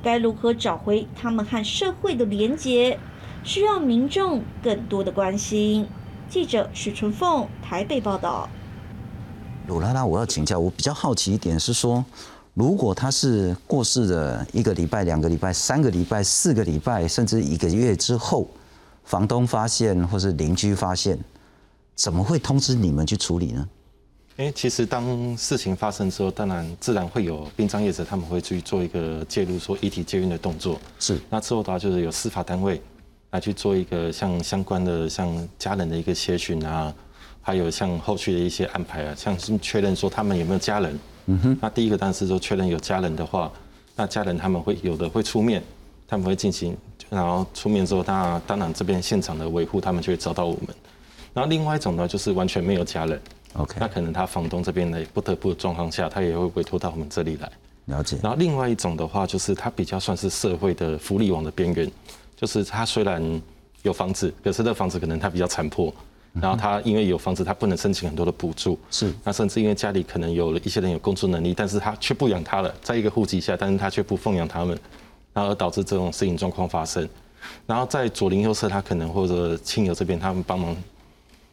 [0.02, 2.98] 该如何找回他们和社会的连结，
[3.44, 5.88] 需要民众更多的关心。
[6.28, 8.50] 记者许春凤台北报道。
[9.70, 12.04] 鲁拉拉，我要请教，我比较好奇一点是说。
[12.56, 18.50] 如果他是过世的一个礼拜、两个礼拜、三个礼拜、四个礼拜，甚至一个月之后，
[19.06, 21.18] 房东发现或是邻居发现，
[21.96, 23.70] 怎么会通知你们去处理呢？
[24.38, 30.82] 哎，其实当事情发生之后，当然自然会有殡葬业者他们会去做一个介入，说遗体接运的动作。
[31.00, 31.18] 是。
[31.30, 32.82] 那之后的话，就是有司法单位
[33.30, 36.94] 来去做一个像相关的像家人的一个协询啊，
[37.50, 41.00] 还有像后续的一些安排啊，像是确认说他们有没有家人。
[41.26, 43.52] 嗯哼，那第一个当然是说确认有家人的话，
[43.96, 45.64] 那家人他们会有的会出面，
[46.08, 46.78] 他们会进行，
[47.10, 50.68] 然后出面之后，那当然这边现场的维护他们就会找到我们。
[51.34, 53.20] 然后另外一种呢，就是完全没有家人
[53.54, 57.52] ，OK，那可能他房东这边呢不得不的状况下，他也会委托到我们这里来
[57.86, 58.16] 了解。
[58.22, 61.92] 然后另外一种的话，就是他比较算是社会的福利网的边缘，
[62.38, 63.42] 就是他虽然
[63.82, 65.92] 有房子，可是这房子可能他比较残破。
[66.34, 68.78] 然后他因为有房子，他不能申请很多的补助。
[68.92, 69.12] 是。
[69.24, 74.78] 那甚至因为家里可能有了一些人有工作能力，但是他却不养他了，在一个户籍下，但是他却不奉养他们，
[75.34, 77.08] 然后而导致这种事情状况发生。
[77.66, 80.76] 然后在左邻右舍，他可能或者亲友这边，他们帮忙，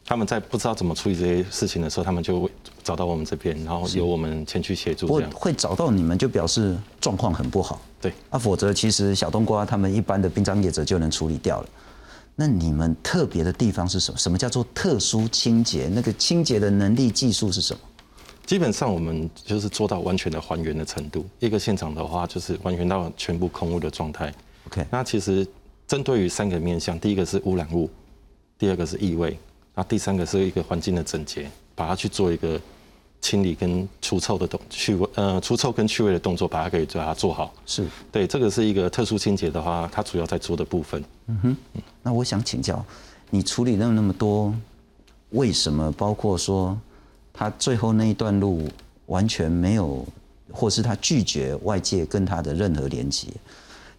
[0.04, 2.50] 他们在不知道怎么处理这些事情的时候，他们就会
[2.82, 5.06] 找到我们这边，然后由我们前去协助。
[5.06, 7.80] 这样会找到你们，就表示状况很不好。
[8.00, 8.12] 对。
[8.30, 11.68] 啊，否则其实小冬瓜他们一般的殡葬业者就能处理掉了。
[12.38, 14.18] 那你们特别的地方是什么？
[14.18, 15.88] 什么叫做特殊清洁？
[15.88, 17.80] 那个清洁的能力技术是什么？
[18.44, 21.24] 基本上我们就是做到完全的还原的程度。
[21.38, 24.32] 一个现场的话，就是还原到全部空屋的状态。
[24.66, 24.86] OK。
[24.90, 25.46] 那其实
[25.88, 27.88] 针对于三个面向，第一个是污染物，
[28.58, 29.38] 第二个是异味，
[29.74, 32.60] 那第三个是一个环境的整洁，把它去做一个。
[33.20, 37.52] 清理跟除臭的动去味，呃，除臭跟去味的动作，把它可以把它做好。
[37.66, 41.02] 是对，这个是一个特殊清洁的话，它主要在做的部分。
[41.26, 41.56] 嗯哼，
[42.02, 42.84] 那我想请教，
[43.30, 44.54] 你处理了那么多，
[45.30, 45.90] 为什么？
[45.92, 46.78] 包括说
[47.32, 48.68] 他最后那一段路
[49.06, 50.06] 完全没有，
[50.52, 53.26] 或是他拒绝外界跟他的任何连接。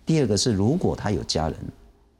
[0.05, 1.57] 第二个是，如果他有家人，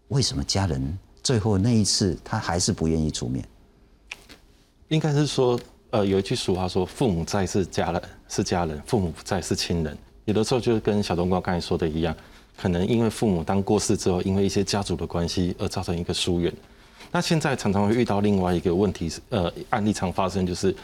[0.09, 3.47] 为什么家人最后那一次他还是不愿意出面？
[4.89, 5.57] 应该是说。
[5.91, 12.13] 呃，有一句俗话说：“父母在是家人，是家人；父母不在是亲人。”有的时候就是跟小冬瓜刚才说的一样，
[12.57, 16.53] 可能因为父母当过世之后，因为一些家族的关系而造成一个疏远。
[17.09, 20.75] 那现在常常会遇到另外一个问题是，呃，案例常发生就是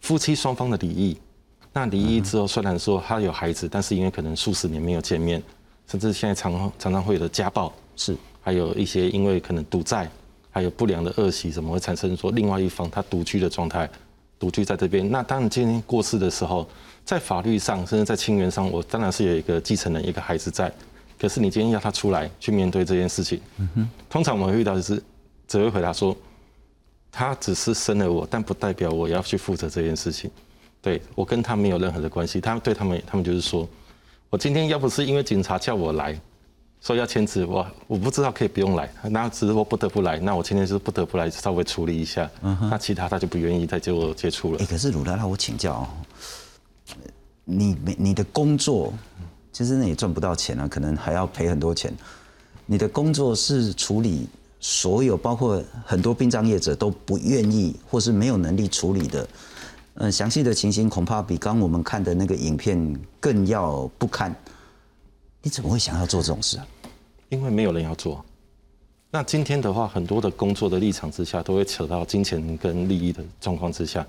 [0.00, 1.16] 夫妻双方的离异。
[1.72, 5.40] 那离异之后，虽然说他有孩子，但是因为可能数十年没有见面，
[5.86, 10.10] 甚至现在常常常会有的家暴，是还有一些因为可能赌债，
[10.50, 13.88] 还有不良的恶习，怎么会产生说另外一方他独居的状态？
[14.38, 16.68] 独居在这边，那当然今天过世的时候，
[17.04, 20.72] 在法律上甚至在亲缘上，我当然是有一个继承人，一个孩子在。
[21.18, 25.02] 可是你今天要他出来去面对这件事情，嗯通常我们会遇到的是，
[25.48, 26.16] 只会回答说，
[27.10, 30.30] 他只是生了我，但不代表我要去负责这件事情。
[30.80, 33.68] 对我跟他没有任何的关系，他对他们，他们就是说，
[34.30, 36.16] 我今天要不是因为警察叫我来。
[36.80, 42.30] 说要签字，我我不知道可以不用来，那只是我不得不来，那我今天就是不得不来稍微处理一下，
[42.70, 44.58] 那其他他就不愿意再接我接触了。
[44.60, 45.88] 哎，可是鲁拉拉，我请教哦，
[47.44, 48.92] 你你的工作
[49.52, 51.92] 其实那也赚不到钱啊，可能还要赔很多钱。
[52.64, 54.28] 你的工作是处理
[54.60, 59.28] 所有包括很多殡葬业者都不愿意或是没有能力处理的，
[59.94, 64.34] 嗯，详细的情形恐怕比刚我们看的那个影片更要不堪。
[65.48, 66.66] 你怎么会想要做这种事啊？
[67.30, 68.22] 因为没有人要做。
[69.10, 74.06] 那今天的话，很多的工作的立场之下，都会扯到金钱跟利益的状况之下。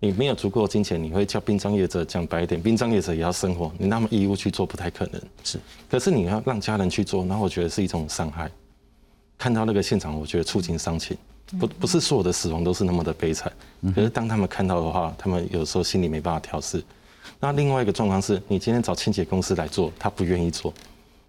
[0.00, 5.22] 你没有足够金钱，你会叫殡葬业者讲白一点，殡葬业者也要生活，你那么义务去做不太可能。
[5.44, 5.56] 是，
[5.88, 8.50] 可是你要让家人去做，那我觉得是一种伤害。
[9.38, 11.16] 看到那个现场，我觉得触景伤情。
[11.60, 13.52] 不不是所有的死亡都是那么的悲惨，
[13.94, 16.82] 可是当他们看到的话，他们有时候心里没办法调试。
[17.40, 20.72] 那另外一个状况是，你今天找清洁公司来做，他不愿意做，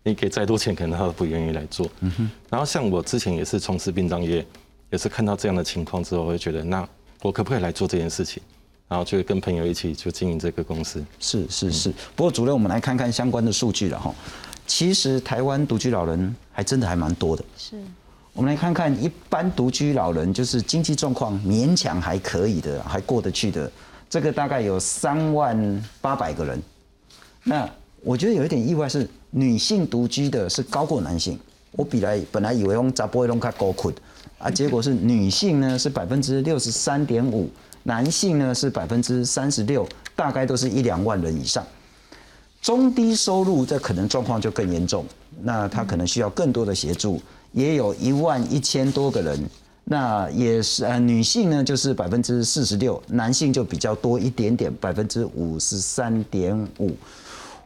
[0.04, 1.90] 你给再多钱，可能他都不愿意来做。
[2.02, 4.46] 嗯哼然后像我之前也是从事殡葬业，
[4.92, 6.88] 也是看到这样的情况之后，我会觉得那
[7.22, 8.42] 我可不可以来做这件事情？
[8.90, 11.04] 然后就跟朋友一起就经营这个公司。
[11.20, 11.92] 是是是。
[12.16, 14.14] 不过主任，我们来看看相关的数据了哈。
[14.68, 17.44] 其实台湾独居老人还真的还蛮多的。
[17.58, 17.82] 是。
[18.34, 23.72] 我们来看看一般独居老人，就是经济状况勉强还可以的，还过得去的，
[24.14, 26.62] 这个大概有三万八百个人。
[27.44, 27.68] 那
[28.04, 31.40] 我觉得有一点意外是，女性独居的是高过男性。
[31.72, 33.92] 我比来本来以为用杂波龙卡高困，
[34.38, 37.50] 啊，结果是女性呢是百分之六十三点五，
[37.82, 39.84] 男性呢是百分之三十六，
[40.16, 41.66] 大概都是一两万人以上。
[42.62, 45.04] 中低收入这可能状况就更严重，
[45.42, 47.20] 那他可能需要更多的协助。
[47.52, 49.44] 也有一万一千多个人，
[49.86, 56.96] 那也是呃，女性呢就是百分之四十六，男性就比较多一点点，百分之五十三点五。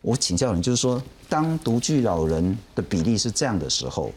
[0.02, 4.12] 我请教你，就是说，当独居老人的比例是这样的时候，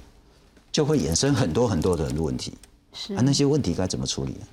[0.72, 2.54] 就会衍生很多很多的问题。
[2.92, 4.46] 是啊，那些问题该怎么处理呢？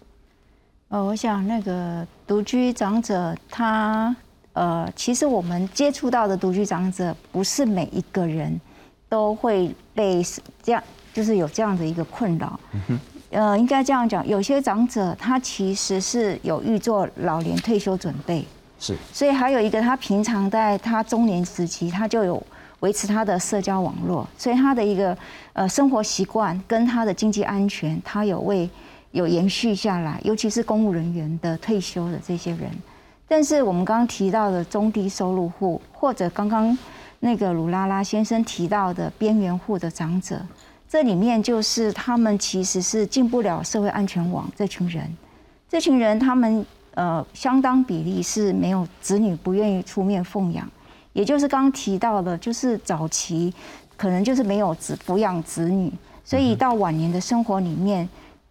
[0.90, 4.16] 呃，我想那个独居长者，他
[4.54, 8.60] 呃，其实我们接触到的独居长者，不是每一个人
[9.08, 10.22] 都会被
[10.62, 10.84] 这样。
[11.14, 12.60] 就是有这样的一个困扰，
[13.30, 18.46] 呃，应该这样讲，有些长者他其实是有预做老年退休准备，
[18.80, 22.42] 是，所以还有一个他平常在他中年时期，他就有
[22.80, 25.18] 维持他的社交网络，所以他的一个
[25.52, 28.70] 呃生活习惯跟他的经济安全，他有为
[29.12, 32.72] 有延续下来，尤其是公务人员的退休的这些人，
[33.28, 36.78] 但是我们刚刚提到的中低收入户，或者刚刚
[37.20, 40.40] 那个鲁拉拉先生提到的边缘户的长者。
[40.90, 45.18] 这里面就是他们其实是进不了社会安全网这群人，
[45.68, 50.66] 这群人他们呃相当比例是没有子女不愿意出面奉养，
[51.12, 53.54] 也就是刚提到的，就是早期
[53.98, 55.92] 可能就是没有子抚养子女，
[56.24, 58.08] 所以到晚年的生活里面，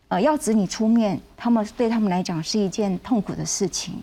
[0.09, 3.94] 呃要子女出面，他们对他们来讲是一件痛苦的事情，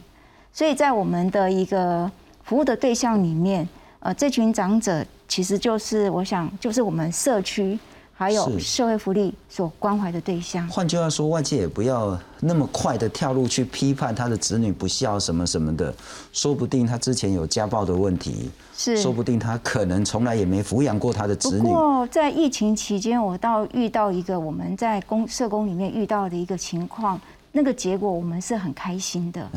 [0.51, 2.11] 所以在我们的一个
[2.43, 3.69] 服务的对象里面，
[3.99, 7.77] 呃这群长者其实就是我想就是我们社区。
[8.15, 10.67] 还有社会福利所关怀的对象。
[10.69, 15.93] 换句话说，外界也不要那么快的跳入去批判他的子女不孝什么什么的，
[16.31, 21.63] 说不定他之前有家暴的问题，是，说不定他可能从来也没抚养过他的子女。
[21.63, 27.19] 不过在疫情期间，我倒遇到一个我们在公社工里面遇到的一个情况，
[27.51, 29.49] 那个结果我们是很开心的，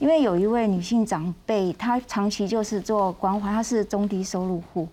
[0.00, 4.88] 因为有一位女性长辈，她长期就是做关怀，她是中低收入户，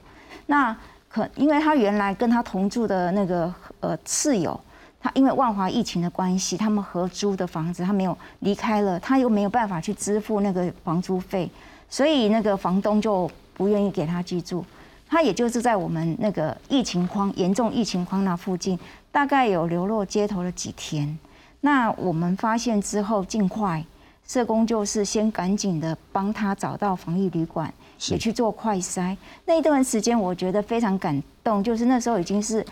[0.45, 0.75] 那。
[1.15, 4.59] 可，因为他原来跟他同住的那个呃室友，
[4.99, 11.49] 他因为万华疫情的关系，他们合租的房子他没有离开了，他又没有办法去支付那个房租费，
[11.89, 14.65] 所以那个房东就不愿意给他居住。
[15.07, 18.77] 他也就是在我们那个疫情框严重疫情框那附近，
[19.09, 21.17] 大概有流落街头了几天。
[21.61, 23.81] 那我们发现之后，尽快
[24.27, 27.73] 社工就是先赶紧的帮他找到防疫旅馆。
[28.09, 32.65] 也去做快筛，那一段时间我觉得非常感动，就是那时候已经是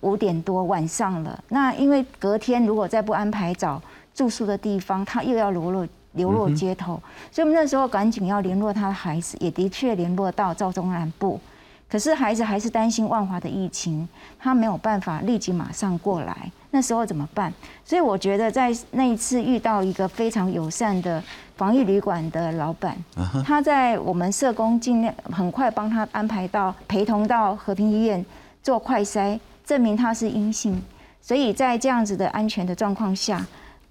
[0.00, 1.42] 五点多晚上了。
[1.48, 3.80] 那因为隔天如果再不安排找
[4.14, 11.40] 住宿的地方，他又要流落流落街头，所以我们那时候赶紧要联络他的孩子，也的确联络到赵中南部。
[11.88, 14.08] 可是孩子还是担心万华的疫情，
[14.38, 16.50] 他没有办法立即马上过来。
[16.72, 17.52] 那时候怎么办？
[17.84, 21.22] 所以我觉得在那一次遇到一个非常友善的
[21.56, 22.96] 防疫旅馆的老板，
[23.44, 28.24] 他在我们社工尽量很快帮他安排到陪同到和平医院
[28.62, 30.80] 做快筛，证明他是阴性。
[31.22, 33.44] 所以在这样子的安全的状况下，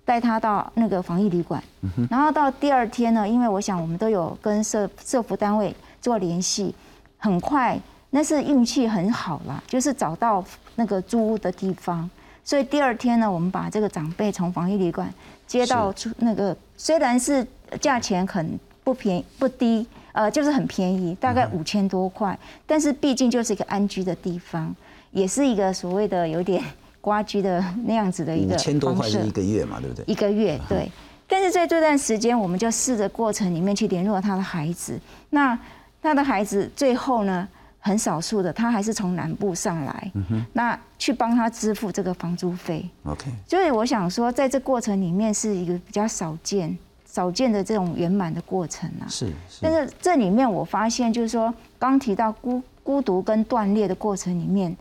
[0.05, 1.61] 带他到那个防疫旅馆。
[2.09, 6.73] 然后到第二天呢，因为我想我们都有跟社社服单位做联系。
[7.17, 7.79] 很快，
[8.11, 10.43] 那是运气很好啦，就是找到
[10.75, 12.07] 那个租屋的地方。
[12.43, 15.11] 所以第二天呢，我们把这个长辈从防疫旅馆
[15.47, 17.45] 接到出那个，虽然是
[17.79, 24.75] 价钱很不便宜不低，呃，就是很便宜，大概五千多块，但是毕竟就是一个安居的地方，
[25.11, 26.63] 也是一个所谓的有点
[27.01, 28.55] 瓜居的那样子的一个。
[28.55, 30.03] 五千多块是一个月嘛，对不对？
[30.07, 30.91] 一个月对，
[31.27, 34.99] 但是在这段时间，我们就试着过程里面去联络他的孩子，
[35.29, 35.57] 那。
[36.01, 37.47] 他的孩子最后呢，
[37.85, 40.11] 很少数的，他还是从南部上来，
[40.53, 42.83] 那去帮他支付这个房租费。
[43.03, 46.75] OK，所以我想说，在这过程里面是一个比较少见，
[47.05, 49.05] 少见的这种圆满的过程啊。
[49.07, 49.31] 是。
[49.61, 54.75] 但是这里面我发现，就是说刚提到孤孤独跟断裂的过程里面，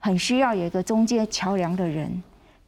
[0.00, 2.20] 很需要有一个中间桥梁的人。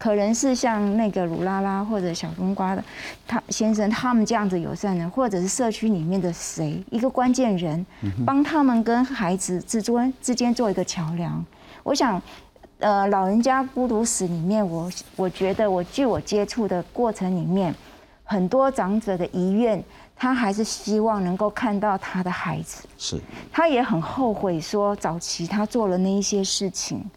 [0.03, 2.82] 可能是像那个鲁拉拉或者小冬瓜的
[3.24, 7.86] 他先生他们这样子友善人，或者是社区里面的谁一个关键人，
[8.26, 11.44] 帮他们跟孩子之间之间做一个桥梁。
[11.84, 12.20] 我想，
[12.80, 17.72] 呃，老人家孤独死里面，我我觉得我据我接触的过程里面，
[18.24, 19.80] 很多长者的遗愿，
[20.16, 23.20] 他还是希望能够看到他的孩子，是，
[23.53, 27.09] 他也很后悔说早期他做了那一些事情。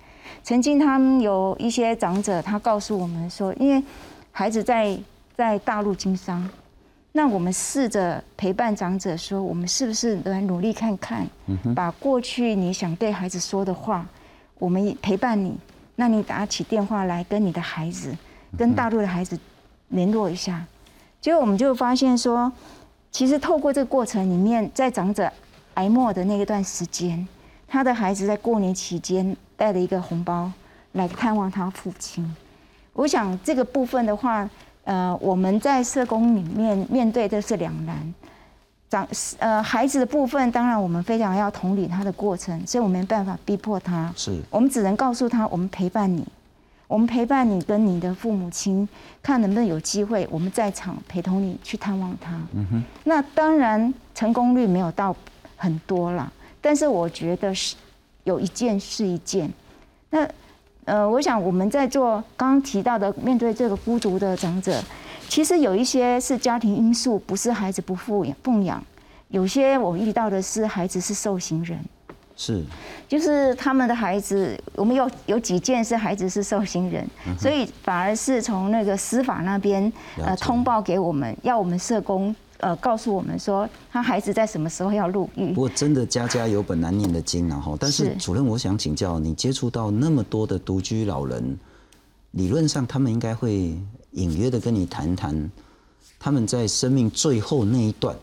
[0.45, 3.83] 曾经他们有一些长者，他告诉我们说，因为
[4.31, 4.95] 孩子在
[5.35, 6.47] 在大陆经商，
[7.13, 11.27] 那我们试着陪伴长者说，我们是不是来努力看看，
[11.75, 14.05] 把过去你想对孩子说的话，
[14.59, 15.57] 我们陪伴你，
[15.95, 18.15] 那你打起电话来跟你的孩子，
[18.55, 19.35] 跟大陆的孩子
[19.87, 20.63] 联络一下，
[21.19, 22.53] 结果我们就发现说，
[23.09, 25.27] 其实透过这个过程里面，在长者
[25.73, 27.27] 挨末的那一段时间，
[27.75, 29.35] 他的孩子在过年期间。
[29.57, 30.51] 带了一个红包
[30.91, 32.35] 来探望他父亲，
[32.91, 34.49] 我想这个部分的话，
[34.83, 38.13] 呃，我们在社工里面面对的是两难。
[38.89, 39.07] 长
[39.39, 46.27] 呃孩子的部分，当然我们非常要同理他的过程，所以我没办法逼迫他，是我们只能告诉他，我们陪伴你，
[46.89, 48.85] 我们陪伴你跟你的父母亲，
[49.23, 52.33] 看能不能有机会，我们在场陪同你去探望他。
[52.51, 55.15] 嗯哼，那当然成功率没有到
[55.55, 56.29] 很多了，
[56.65, 57.75] 但是我觉得是。
[58.25, 59.47] 有一件是一件，
[60.09, 60.27] 那
[60.85, 64.83] 呃，我想我们在做刚刚提到的，面对这个孤独的长者，
[65.29, 68.83] 其实有一些是家庭因素，不是孩子不富养奉养，
[69.27, 71.79] 有些我遇到的是孩子是受刑人，
[72.35, 72.63] 是，
[73.07, 77.07] 就是他们的孩子，我们有有几件是孩子是受刑人，
[77.37, 82.35] 所以反而是从那个司法那边呃通报给我们，要我们社工。
[82.57, 85.53] 呃，告诉我们说他孩子在什么时候要入狱。
[85.53, 91.57] 不过真的家家有本难念的经，然后，但是主任，我想请教你，接触到那么多的独居老人，
[92.31, 93.77] 理论上他们应该会
[94.11, 95.51] 隐约的跟你谈谈，
[96.17, 98.15] 他们在生命最后那一段，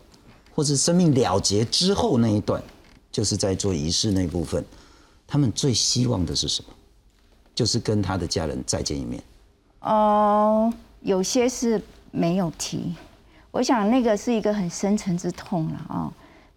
[0.55, 2.63] 或是生命了结之后那一段，
[3.11, 4.65] 就是在做仪式那部分，
[5.27, 6.73] 他们最希望的是什么？
[7.55, 9.23] 就是跟他的家人再见一面。
[9.81, 10.73] 哦，
[11.03, 12.95] 有些是没有提。
[13.53, 16.11] 我想那个是一个很深沉之痛了啊，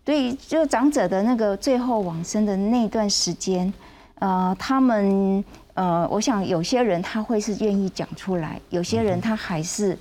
[0.04, 3.72] 对于，就长者的那个最后往生的那段时间，
[4.20, 5.44] 呃，他们
[5.74, 9.98] 呃，我想有些人他会是愿意讲出来，有些人他还是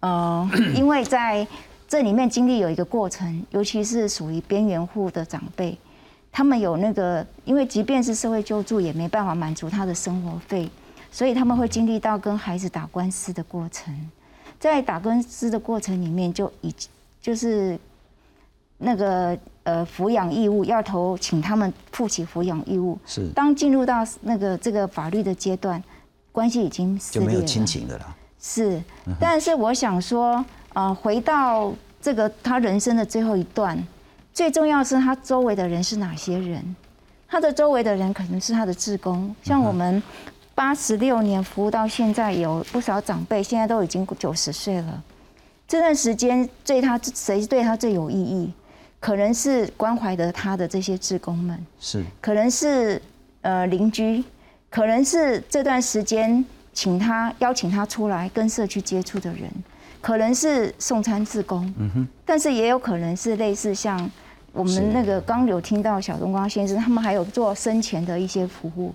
[0.00, 1.46] 呃， 因为在
[1.88, 5.78] 这里面经历有一个过程，尤其是属于边缘户的长辈，
[6.30, 10.68] 他们有那个，因为即便是社会救助也没办法满足他的生活费，
[11.10, 13.94] 所以他们会经历到跟孩子打官司的过程。
[14.58, 16.74] 在打官司的过程里面，就已
[17.20, 17.78] 就是
[18.78, 22.98] 那个呃抚养义务要投，请他们负起抚养义务。
[23.06, 23.28] 是。
[23.34, 25.82] 当进入到那个这个法律的阶段，
[26.32, 28.16] 关系已经就没有亲情的了。
[28.40, 28.82] 是。
[29.20, 33.76] 但是我想说，呃，回到这个他人生的最后一段，
[34.32, 36.76] 最重要是他周围的人是哪些人？
[37.28, 40.02] 他的周围的人可能是他的职工，像我们。
[40.56, 45.04] 八十六年服务到现在，有不少长辈现在都已经九十岁了。
[45.68, 48.50] 这段时间对他谁对他最有意义？
[48.98, 53.00] 可能是关怀的他的这些职工们，是；可能是
[53.42, 54.24] 呃邻居，
[54.70, 56.42] 可能是这段时间
[56.72, 59.50] 请他邀请他出来跟社区接触的人，
[60.00, 61.70] 可能是送餐职工。
[61.78, 62.08] 嗯哼。
[62.24, 64.10] 但是也有可能是类似像
[64.54, 68.94] 我们那个刚有听到小东光先生，他们还有做生前的一些服务。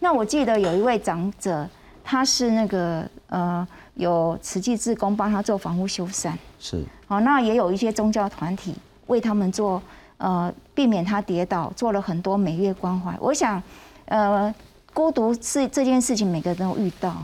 [0.00, 1.68] 那我记得有一位长者，
[2.02, 6.82] 他是那个呃有慈济志工帮他做房屋修缮，是。
[7.06, 8.74] 好，那也有一些宗教团体
[9.06, 9.80] 为他们做
[10.16, 13.14] 呃避免他跌倒，做了很多每月关怀。
[13.20, 13.62] 我想，
[14.06, 14.52] 呃，
[14.94, 17.14] 孤独是这件事情每个人都遇到，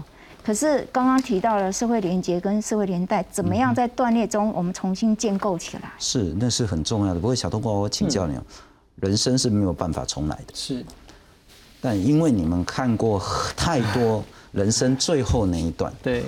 [0.44, 5.90] 可是刚刚提到了社会连接跟社会连带，怎么样在断裂中我们重新建构起来？
[5.98, 7.20] 是，那是很重要的。
[7.20, 8.38] 不过小东哥，我请教你，
[8.96, 10.52] 人生是没有办法重来的。
[10.52, 10.84] 是。
[11.86, 13.22] 但因为你们看过
[13.56, 16.24] 太多人生最后那一段，对。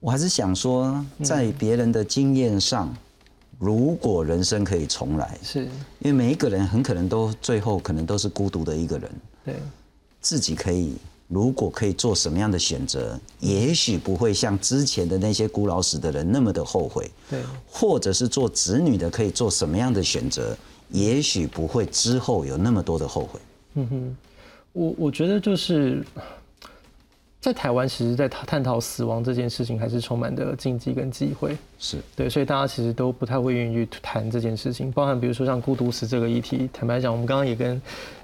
[0.00, 2.90] 我还是想说，在别人的经验上，
[3.58, 5.64] 如果人生可以重来，是。
[5.98, 9.10] 因为每一个人很可能都最后可能都是孤独的一个人，
[9.44, 9.56] 对，
[10.22, 10.94] 自己可以
[11.28, 20.56] 如果可以做什么样的选择，也许不会像之前的那些孤老死的人那么的后悔，对，或者是做子女的可以做什么样的选择，
[20.88, 23.40] 也许不会之后有那么多的后悔，
[23.74, 24.16] 嗯哼。
[24.74, 26.04] 我我觉得就是
[27.40, 31.56] 在台湾，其实，在探讨死亡这件事情，还是充满的禁忌跟忌讳。
[31.78, 34.90] 是对，所以大家其实都不太会愿意去谈这件事情。
[34.90, 37.80] 包含比如说像孤独死这个议题，坦白讲，我们刚刚也跟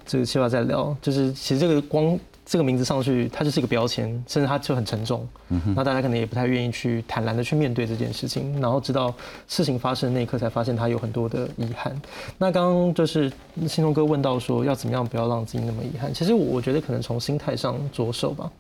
[0.06, 2.18] 这个七娃在聊，就是其实这个光
[2.50, 5.24] 这个名字上去，它就是一个标签，甚至它就很沉重。
[5.50, 5.74] 嗯哼。
[5.76, 9.14] 那大家可能也不太愿意去坦然的去面对这件事情，然后直到
[9.46, 11.94] 事情发生的那一刻，才发现它有很多的遗憾。
[12.36, 13.30] 那刚刚就是
[13.68, 16.12] 新东哥问到说，要怎么样不要让自己那么遗憾？
[16.12, 18.50] 其实我觉得可能从心态上着手吧。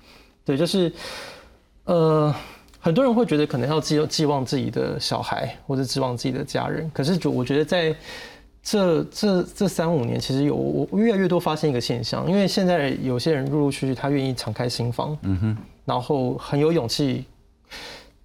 [0.44, 0.92] 对，就是，
[1.86, 2.32] 呃，
[2.78, 6.88] 很多人会觉得可能要寄寄望自己的小孩，或者寄望自己的家人。
[6.94, 7.92] 可是，就我觉得在
[8.62, 17.24] 这这这三五年，其实有我越来越多发现一个现象，因为现在有些人陆陆续续他愿意敞开心房，嗯哼，然后很有勇气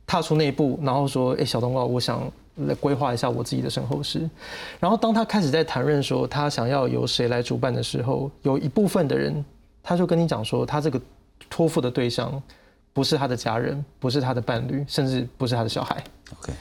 [0.06, 4.30] 踏出那一步，然后说：“哎，小冬瓜，我想来规划一下我自己的身后事。”
[4.80, 9.44] 然后当他开始在谈论说他想要由谁来主办的时候，有一部分的人
[9.82, 11.02] 他就跟你讲说，他这个。
[11.48, 12.42] 托付的对象
[12.92, 16.04] 不是他的家人，不是他的伴侣，甚至不是他的小孩。
[16.32, 16.54] OK，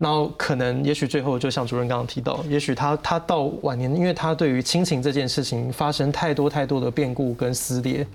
[0.00, 8.06] 然后可能也许最后就像主任刚刚提到，也许他他到晚年，因为他对于亲情这件事情发生太多太多的变故跟撕裂，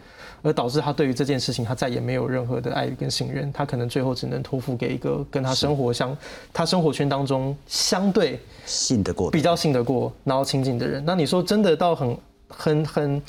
[0.41, 6.17] 而导致他对于这件事情他再也没有任何的爱与跟信任，他可能最后只能托付给一个跟他生活相
[6.51, 11.03] 他生活圈当中相对信得过、比较信得过然后亲近的人。
[11.05, 12.17] 那你说真的到很
[12.47, 13.21] 很很。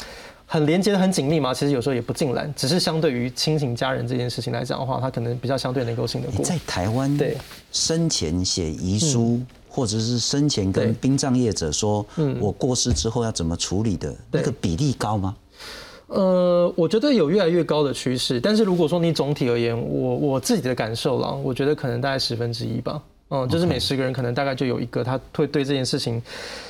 [0.46, 6.44] 很连接的很紧密嘛，其实有时候也不尽然，只是相对于亲情家人这件事情来讲的话，他可能比较相对能够信得过。
[6.44, 7.36] 在台湾，对
[7.72, 12.06] 生前写遗书，或者是生前跟殡葬业者说，
[12.40, 14.14] 我过世之后要怎么处理的？
[14.30, 15.36] 那个比例高吗？
[16.06, 23.02] 呃，我觉得有越来越高的趋势，但是如果说你总体而言，我我自己的感受啦，我觉得可能大概十分之一吧。
[23.28, 26.22] 嗯，就是每十个人可能大概就有一个他会对这件事情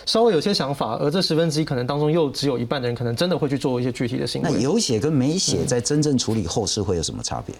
[0.06, 4.50] 稍微有些想法，而这十分之一可能当中又只有一半的人可能真的会去做一些具体的行为。
[4.50, 7.54] 那有写跟没写在真正处理后事会有什么差别？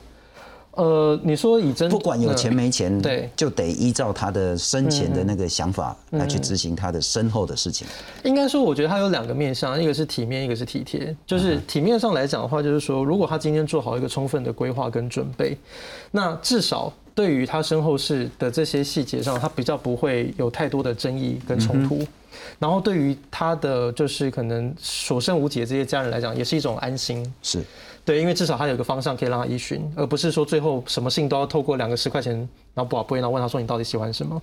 [0.70, 7.86] 呃，你说以真不管有钱没钱，对，就得依照他的生前的那个想法来去执行他的身后的事情。
[8.24, 11.14] 应该说，我觉得他有两个面向，一个是体面，一个是体贴。
[11.26, 15.58] 就是体面上来讲的话，就是说，如果他今天做好一个充分的规划跟准备，
[16.10, 16.90] 那至少。
[17.16, 22.06] 对于他身后事的这些细节上，他比较不会有太多的争议跟冲突。
[22.58, 27.34] 然后对于他的就是可能所剩无几的这些家人来讲，也是一种安心。
[27.42, 27.64] 是。
[28.04, 34.40] 对，因为至少他有个方向可以让他依循，而不是说最后什么事情都要透过两个十块钱，然后不好不然后问他说你到底喜欢什么？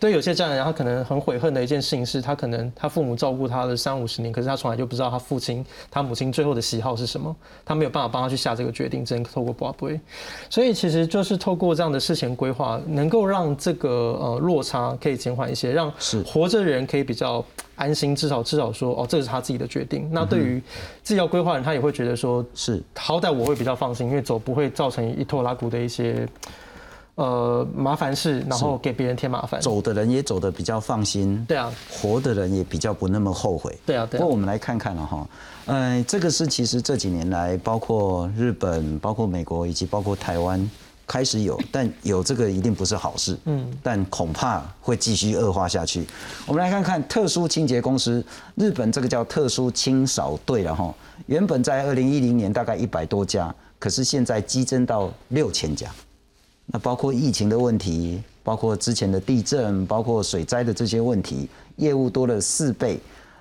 [0.00, 10.00] 对，有些家人他可能很悔恨的一件事情是他可能他父母照顾他的三五十年，可是他从来就不知道他父亲他母亲最后的喜好是什么，他没有办法帮他去下这个决定，只能透过不不会。
[10.48, 15.92] 所以其实就是透过这样的事前规划，能够让这个呃落差可以减缓一些，让
[16.24, 17.44] 活着的人可以比较。
[17.76, 20.08] 安心，至少至少说，哦，这是他自己的决定。
[20.12, 20.62] 那对于
[21.02, 26.24] 自己要规划人，他也会觉得说，是好歹我会比较放心，因为走不会造成一拖拉骨的一些
[27.16, 29.60] 呃麻烦事，然后给别人添麻烦。
[29.60, 33.78] 走的人也走得比较放心，对啊，活的人也比较不那么后悔。
[33.86, 35.28] 对啊，对不过我们来看看了哈，
[35.66, 40.70] 嗯，这个是其实这几年来，包括日本、包括美国以及包括台湾。
[41.06, 46.02] 开始有， 但有这个一定不是好事，嗯，但恐怕会继续恶化下去。
[46.46, 50.94] 我们来看看特殊清洁公司，日本这个叫特殊清扫队了哈。
[51.26, 55.88] 原本在二零一零年大概一百多家，可是现在激增到六千家。
[56.66, 62.98] 那包括疫情的问题，包括之前的地震，包括水灾的这些问题，业务多了四倍。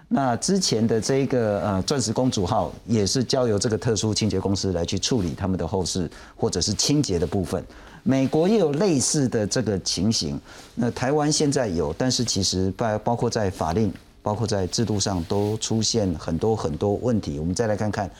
[0.09, 7.63] 那之前的这个呃钻石公主号也是交由这个特殊清洁公司来去处理他们的后事或者是清洁的部分。
[8.03, 10.39] 美国也有类似的这个情形。
[10.75, 17.39] 那台湾现在有，但是其实包包括在法令、包括在制度上都出现很多很多问题。
[17.39, 18.11] 我们再来看看，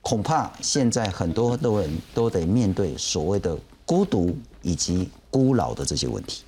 [0.00, 3.56] 恐怕现在很多的人都得面对所谓的
[3.86, 6.42] 孤独以及孤老的这些问题。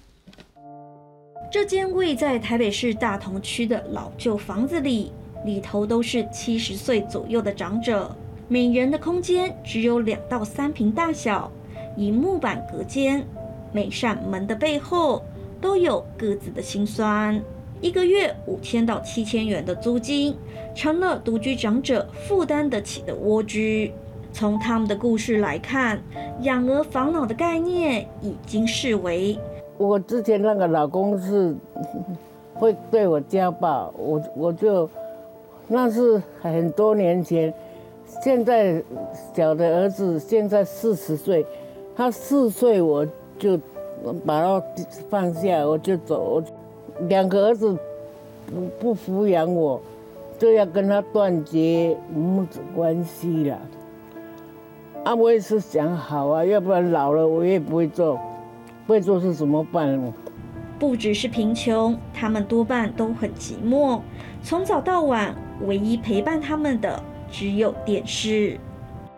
[1.50, 5.12] 这间位在台北市大同区的老旧房子里，
[5.44, 8.14] 里头都是七十岁左右的长者，
[8.48, 11.50] 每人的空间只有两到三平大小，
[11.96, 13.24] 以木板隔间，
[13.72, 15.24] 每扇门的背后
[15.60, 17.40] 都有各自的辛酸。
[17.80, 20.36] 一个月五千到七千元的租金，
[20.74, 23.92] 成了独居长者负担得起的蜗居。
[24.32, 26.00] 从他们的故事来看，
[26.42, 29.38] 养儿防老的概念已经视为。
[29.76, 31.54] 我之前那个老公是
[32.54, 34.88] 会对我家暴，我我就
[35.66, 37.52] 那是很多年前。
[38.22, 38.82] 现在
[39.34, 41.44] 小的儿子现在四十岁，
[41.94, 43.06] 他四岁我
[43.38, 43.58] 就
[44.24, 44.62] 把他
[45.10, 46.42] 放下，我就走。
[47.02, 47.76] 两个儿子
[48.80, 49.80] 不不抚养我，
[50.38, 53.58] 就要跟他断绝母子关系了。
[55.08, 58.20] 啊，我也是想好啊，要不然老了我也不会做，
[58.86, 60.12] 不会做是怎么办？
[60.78, 64.00] 不只是贫穷，他们多半都很寂寞。
[64.42, 65.34] 从早到晚，
[65.66, 68.60] 唯一陪伴他们的只有电视。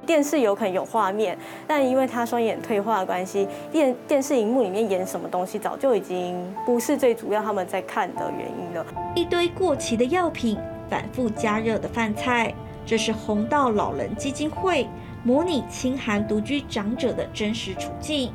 [0.07, 1.37] 电视有可能有画面，
[1.67, 8.87] 但因为他双眼退化的关系，电电视荧幕里面演什么东西，早就已经不是最主要他们在看的原因了。
[9.17, 10.57] 一堆过期的药品，
[10.89, 12.55] 反复加热的饭菜，
[12.87, 14.87] 这是红道老人基金会
[15.23, 18.33] 模拟清寒独居长者的真实处境。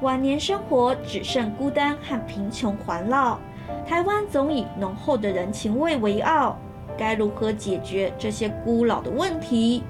[0.00, 3.38] 晚年生活只剩孤单和贫穷环绕，
[3.86, 6.58] 台湾总以浓厚的人情味为傲，
[6.98, 9.82] 该如何解决这些孤老的问题？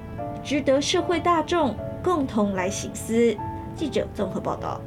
[0.43, 3.35] 值得社会大众共同来醒思。
[3.75, 4.81] 记者综合报道。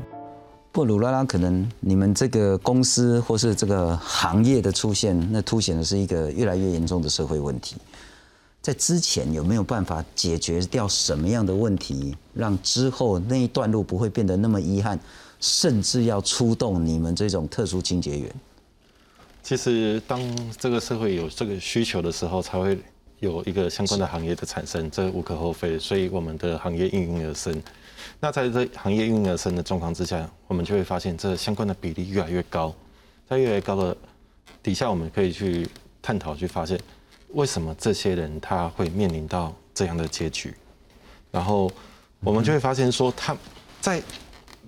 [0.72, 7.78] 不，鲁拉拉，可能你们这个公司或是这个行业的出现，那凸显的是一个越来越严重的社会问题。
[8.66, 15.00] 在之前有没有办法解决掉什么样的问题，让之后那一段路不会变得那么遗憾，
[15.40, 18.34] 甚至要出动你们这种特殊清洁员？
[19.44, 20.20] 其实，当
[20.58, 22.76] 这个社会有这个需求的时候，才会。
[23.22, 27.64] 有一个相关的行业的产生，这无可厚非，所以我们的行业应运而生。
[28.20, 32.76] 那在这行业应运而生的状况之下，我们就会发现这相关的比例越来越高。
[33.28, 33.96] 在越来越高的
[34.62, 35.68] 底下，我们可以去
[36.02, 36.78] 探讨，去发现
[37.36, 40.54] 为什么这些人他会面临到这样的结局。
[41.32, 41.70] 然后
[42.22, 43.36] 我们就会发现说，他
[43.82, 44.02] 在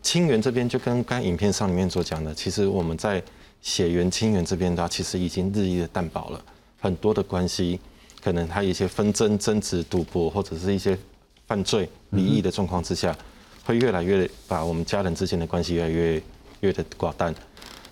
[0.04, 3.24] 清源这边就跟刚影片上里面所讲的，其实我们在
[3.62, 6.42] 血缘清源这边，它其实已经日益的淡薄了，
[6.80, 7.80] 很多的关系。
[8.22, 10.98] 可能他一些纷争、争执、赌博，或者是一些
[11.46, 13.16] 犯罪、离异的状况之下，
[13.64, 16.22] 会越来越把我们家人之间的关系越来越
[16.60, 17.34] 越的寡淡。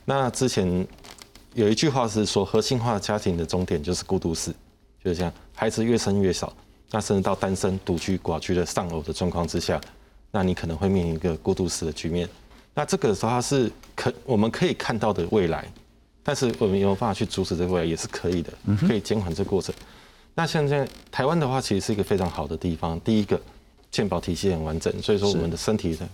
[0.04, 0.86] 那之前
[1.54, 4.54] 有一句话是说，核心化家庭的终点就是孤独死，
[5.06, 6.52] 就是这样，孩子越生越少，
[6.90, 9.80] 那甚至到单身、独居、寡居的丧偶的状况之下，
[10.32, 12.28] 那你可能会面临一个孤独死的局面。
[12.74, 15.72] 那这个时候它是可我们可以看到的未来，
[16.24, 18.52] 但是我们有办法去阻止这个未来也是可以的，
[18.88, 19.76] 可以减缓这个过程。
[20.34, 23.00] 那现在台湾的话，其实是一个非常好的地方。
[23.02, 23.40] 第一个，
[23.92, 26.10] 健保体系很完整，所以说我们的身体的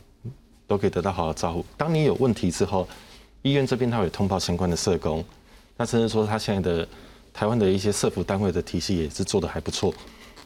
[0.68, 1.66] 都可以得到好的照顾。
[1.78, 2.86] 当你有问题之后，
[3.42, 5.24] 医院这边它会通报相关的社工。
[5.78, 6.88] 那甚至说他现在的
[7.34, 9.94] 台湾的一些社服单位的体系也是做的还不错。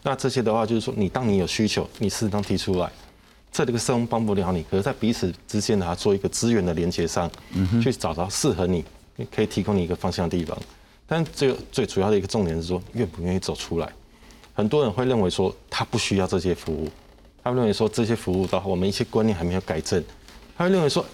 [0.04, 2.92] 那这些的话，就是说你当你有需求，你适当提出来，
[3.52, 7.30] 这个社工帮不了你，可是在彼此之间的做一个资源的连接上，
[7.82, 8.86] 去找到适合你，
[9.34, 10.56] 可以提供你一个方向的地方。
[11.08, 13.92] 但最最主要的一个重点是说，愿不愿意走出来？
[14.54, 16.88] 很多人会认为说，他不需要这些服务，
[17.44, 20.04] 他认为说这些服务的话，我们一些观念还没有改正，
[20.58, 21.06] 他会认为说，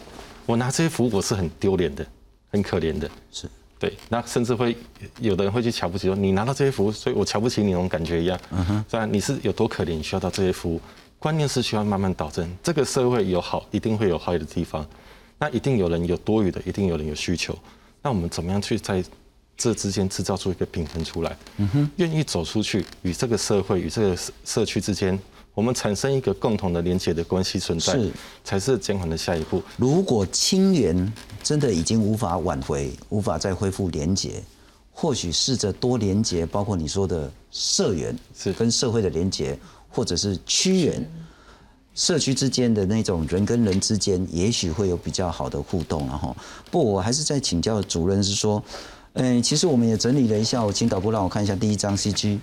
[0.46, 2.06] 我拿这些服务我是很丢脸的，
[2.52, 3.50] 很可怜的，是
[3.82, 3.98] 对。
[4.08, 4.78] 那甚至会
[5.20, 8.40] 有的人会去瞧不起说，你拿到这些服务，所以我瞧不起你那种感觉一样。
[8.52, 10.80] 嗯哼，虽然你是有多可怜，你需要到这些服务，
[11.18, 12.48] 观念是需要慢慢导正。
[12.62, 14.88] 这个社会有好，一定会有坏的地方，
[15.40, 17.58] 那一定有人有多余的，一定有人有需求。
[18.04, 19.04] 那我们怎么样去在？
[19.58, 25.20] 这之间制造出一个平衡出来，嗯哼，愿意走出去，与这个社会、与这个社区之间，
[25.54, 28.12] 我们产生一个共同的连结的关系存在，是
[28.44, 29.62] 才是减缓的下一步。
[29.78, 31.12] 如果清源
[31.44, 34.42] 真的已经无法挽回，无法再恢复连结，
[34.92, 39.58] 或许试着多连结，包括你说的社员是跟社会的连结，
[39.90, 41.06] 或者是区员、
[41.94, 46.08] 社区之间的那种人跟人之间，也许会有比较好的互动。
[46.08, 46.36] 然后，
[46.70, 48.64] 不，我还是在请教主任是说。
[49.16, 52.40] 嗯，其实我们也整理了一下，我请导播让我看一下第一张 CG，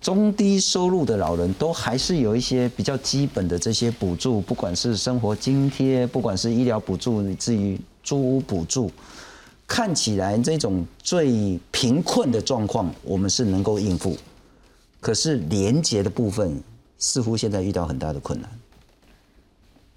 [0.00, 8.90] 中低收入的老人都还是有一些比较基本的这些补助，不管是生活津贴，不管是医疗补助，以至于租屋补助，
[9.66, 14.16] 看起来这种最贫困的状况，我们是能够应付，
[15.00, 16.62] 可是廉洁的部分
[16.98, 18.50] 似乎现在遇到很大的困难。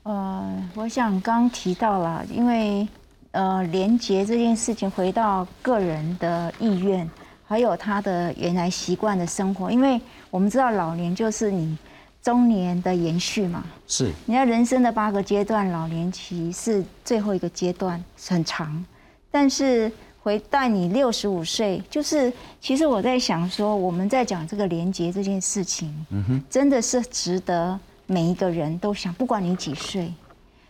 [0.03, 2.87] 呃，我想刚提到了，因为。
[3.33, 7.09] 呃，连接这件事情，回到个人的意愿，
[7.51, 9.99] 还有他的原来习惯的生活，因为
[10.29, 11.77] 我们知道老年就是你
[12.23, 13.61] 中年的延续嘛。
[13.85, 14.09] 是。
[14.25, 18.81] 你要人生的八个阶段，老年期是最后一个阶段，很长。
[19.29, 19.91] 但是
[20.23, 22.31] 回到你六十五岁，就是
[22.61, 30.13] 其实我在想说，我们在讲这个连接这件事情，嗯哼，真的是值得每一个人都想，不管你几岁。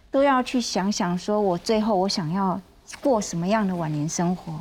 [0.09, 2.59] 都要去想想，说我最后我想要
[3.03, 4.51] 过什么样的晚年生活？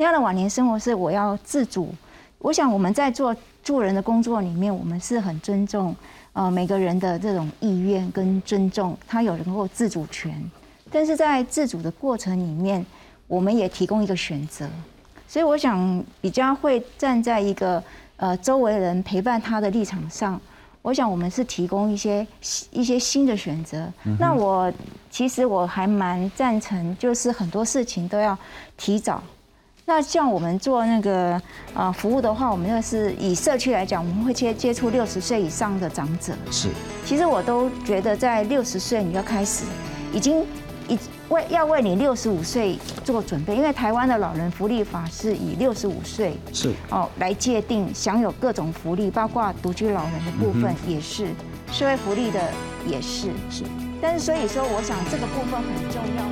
[0.00, 1.94] 那样的晚年生活是我要自主。
[2.38, 5.94] 我想我们在做做人的工作里面，我们是很尊重
[6.32, 10.34] 呃每个人的这种意愿跟尊重，他有能够自主权。
[10.90, 12.82] 但是在自主的过程里面，
[13.26, 14.66] 我们也提供一个选择。
[15.28, 17.84] 所以我想比较会站在一个
[18.16, 20.40] 呃周围人陪伴他的立场上，
[20.80, 22.26] 我想我们是提供一些
[22.70, 23.86] 一些新的选择。
[24.18, 24.72] 那我
[25.10, 28.34] 其实我还蛮赞成，就是很多事情都要
[28.78, 29.22] 提早。
[29.90, 31.42] 那像我们做那个
[31.74, 36.32] 啊服务的话，我们就是以社区来讲，我们会接接触六十岁以上的长者。
[36.48, 36.68] 是，
[37.04, 39.64] 其实我都觉得在六十岁你要开始，
[40.12, 40.46] 已经
[40.86, 40.96] 已
[41.30, 51.26] 为要为你六十五岁做准备，因为台湾的老人福利法是以六十五岁是哦来界定享有各种福利，包括独居老人的部分也是，
[51.72, 52.40] 社会福利的
[52.86, 53.64] 也是是。
[54.00, 56.22] 但是所以说，我想这个部分很重要。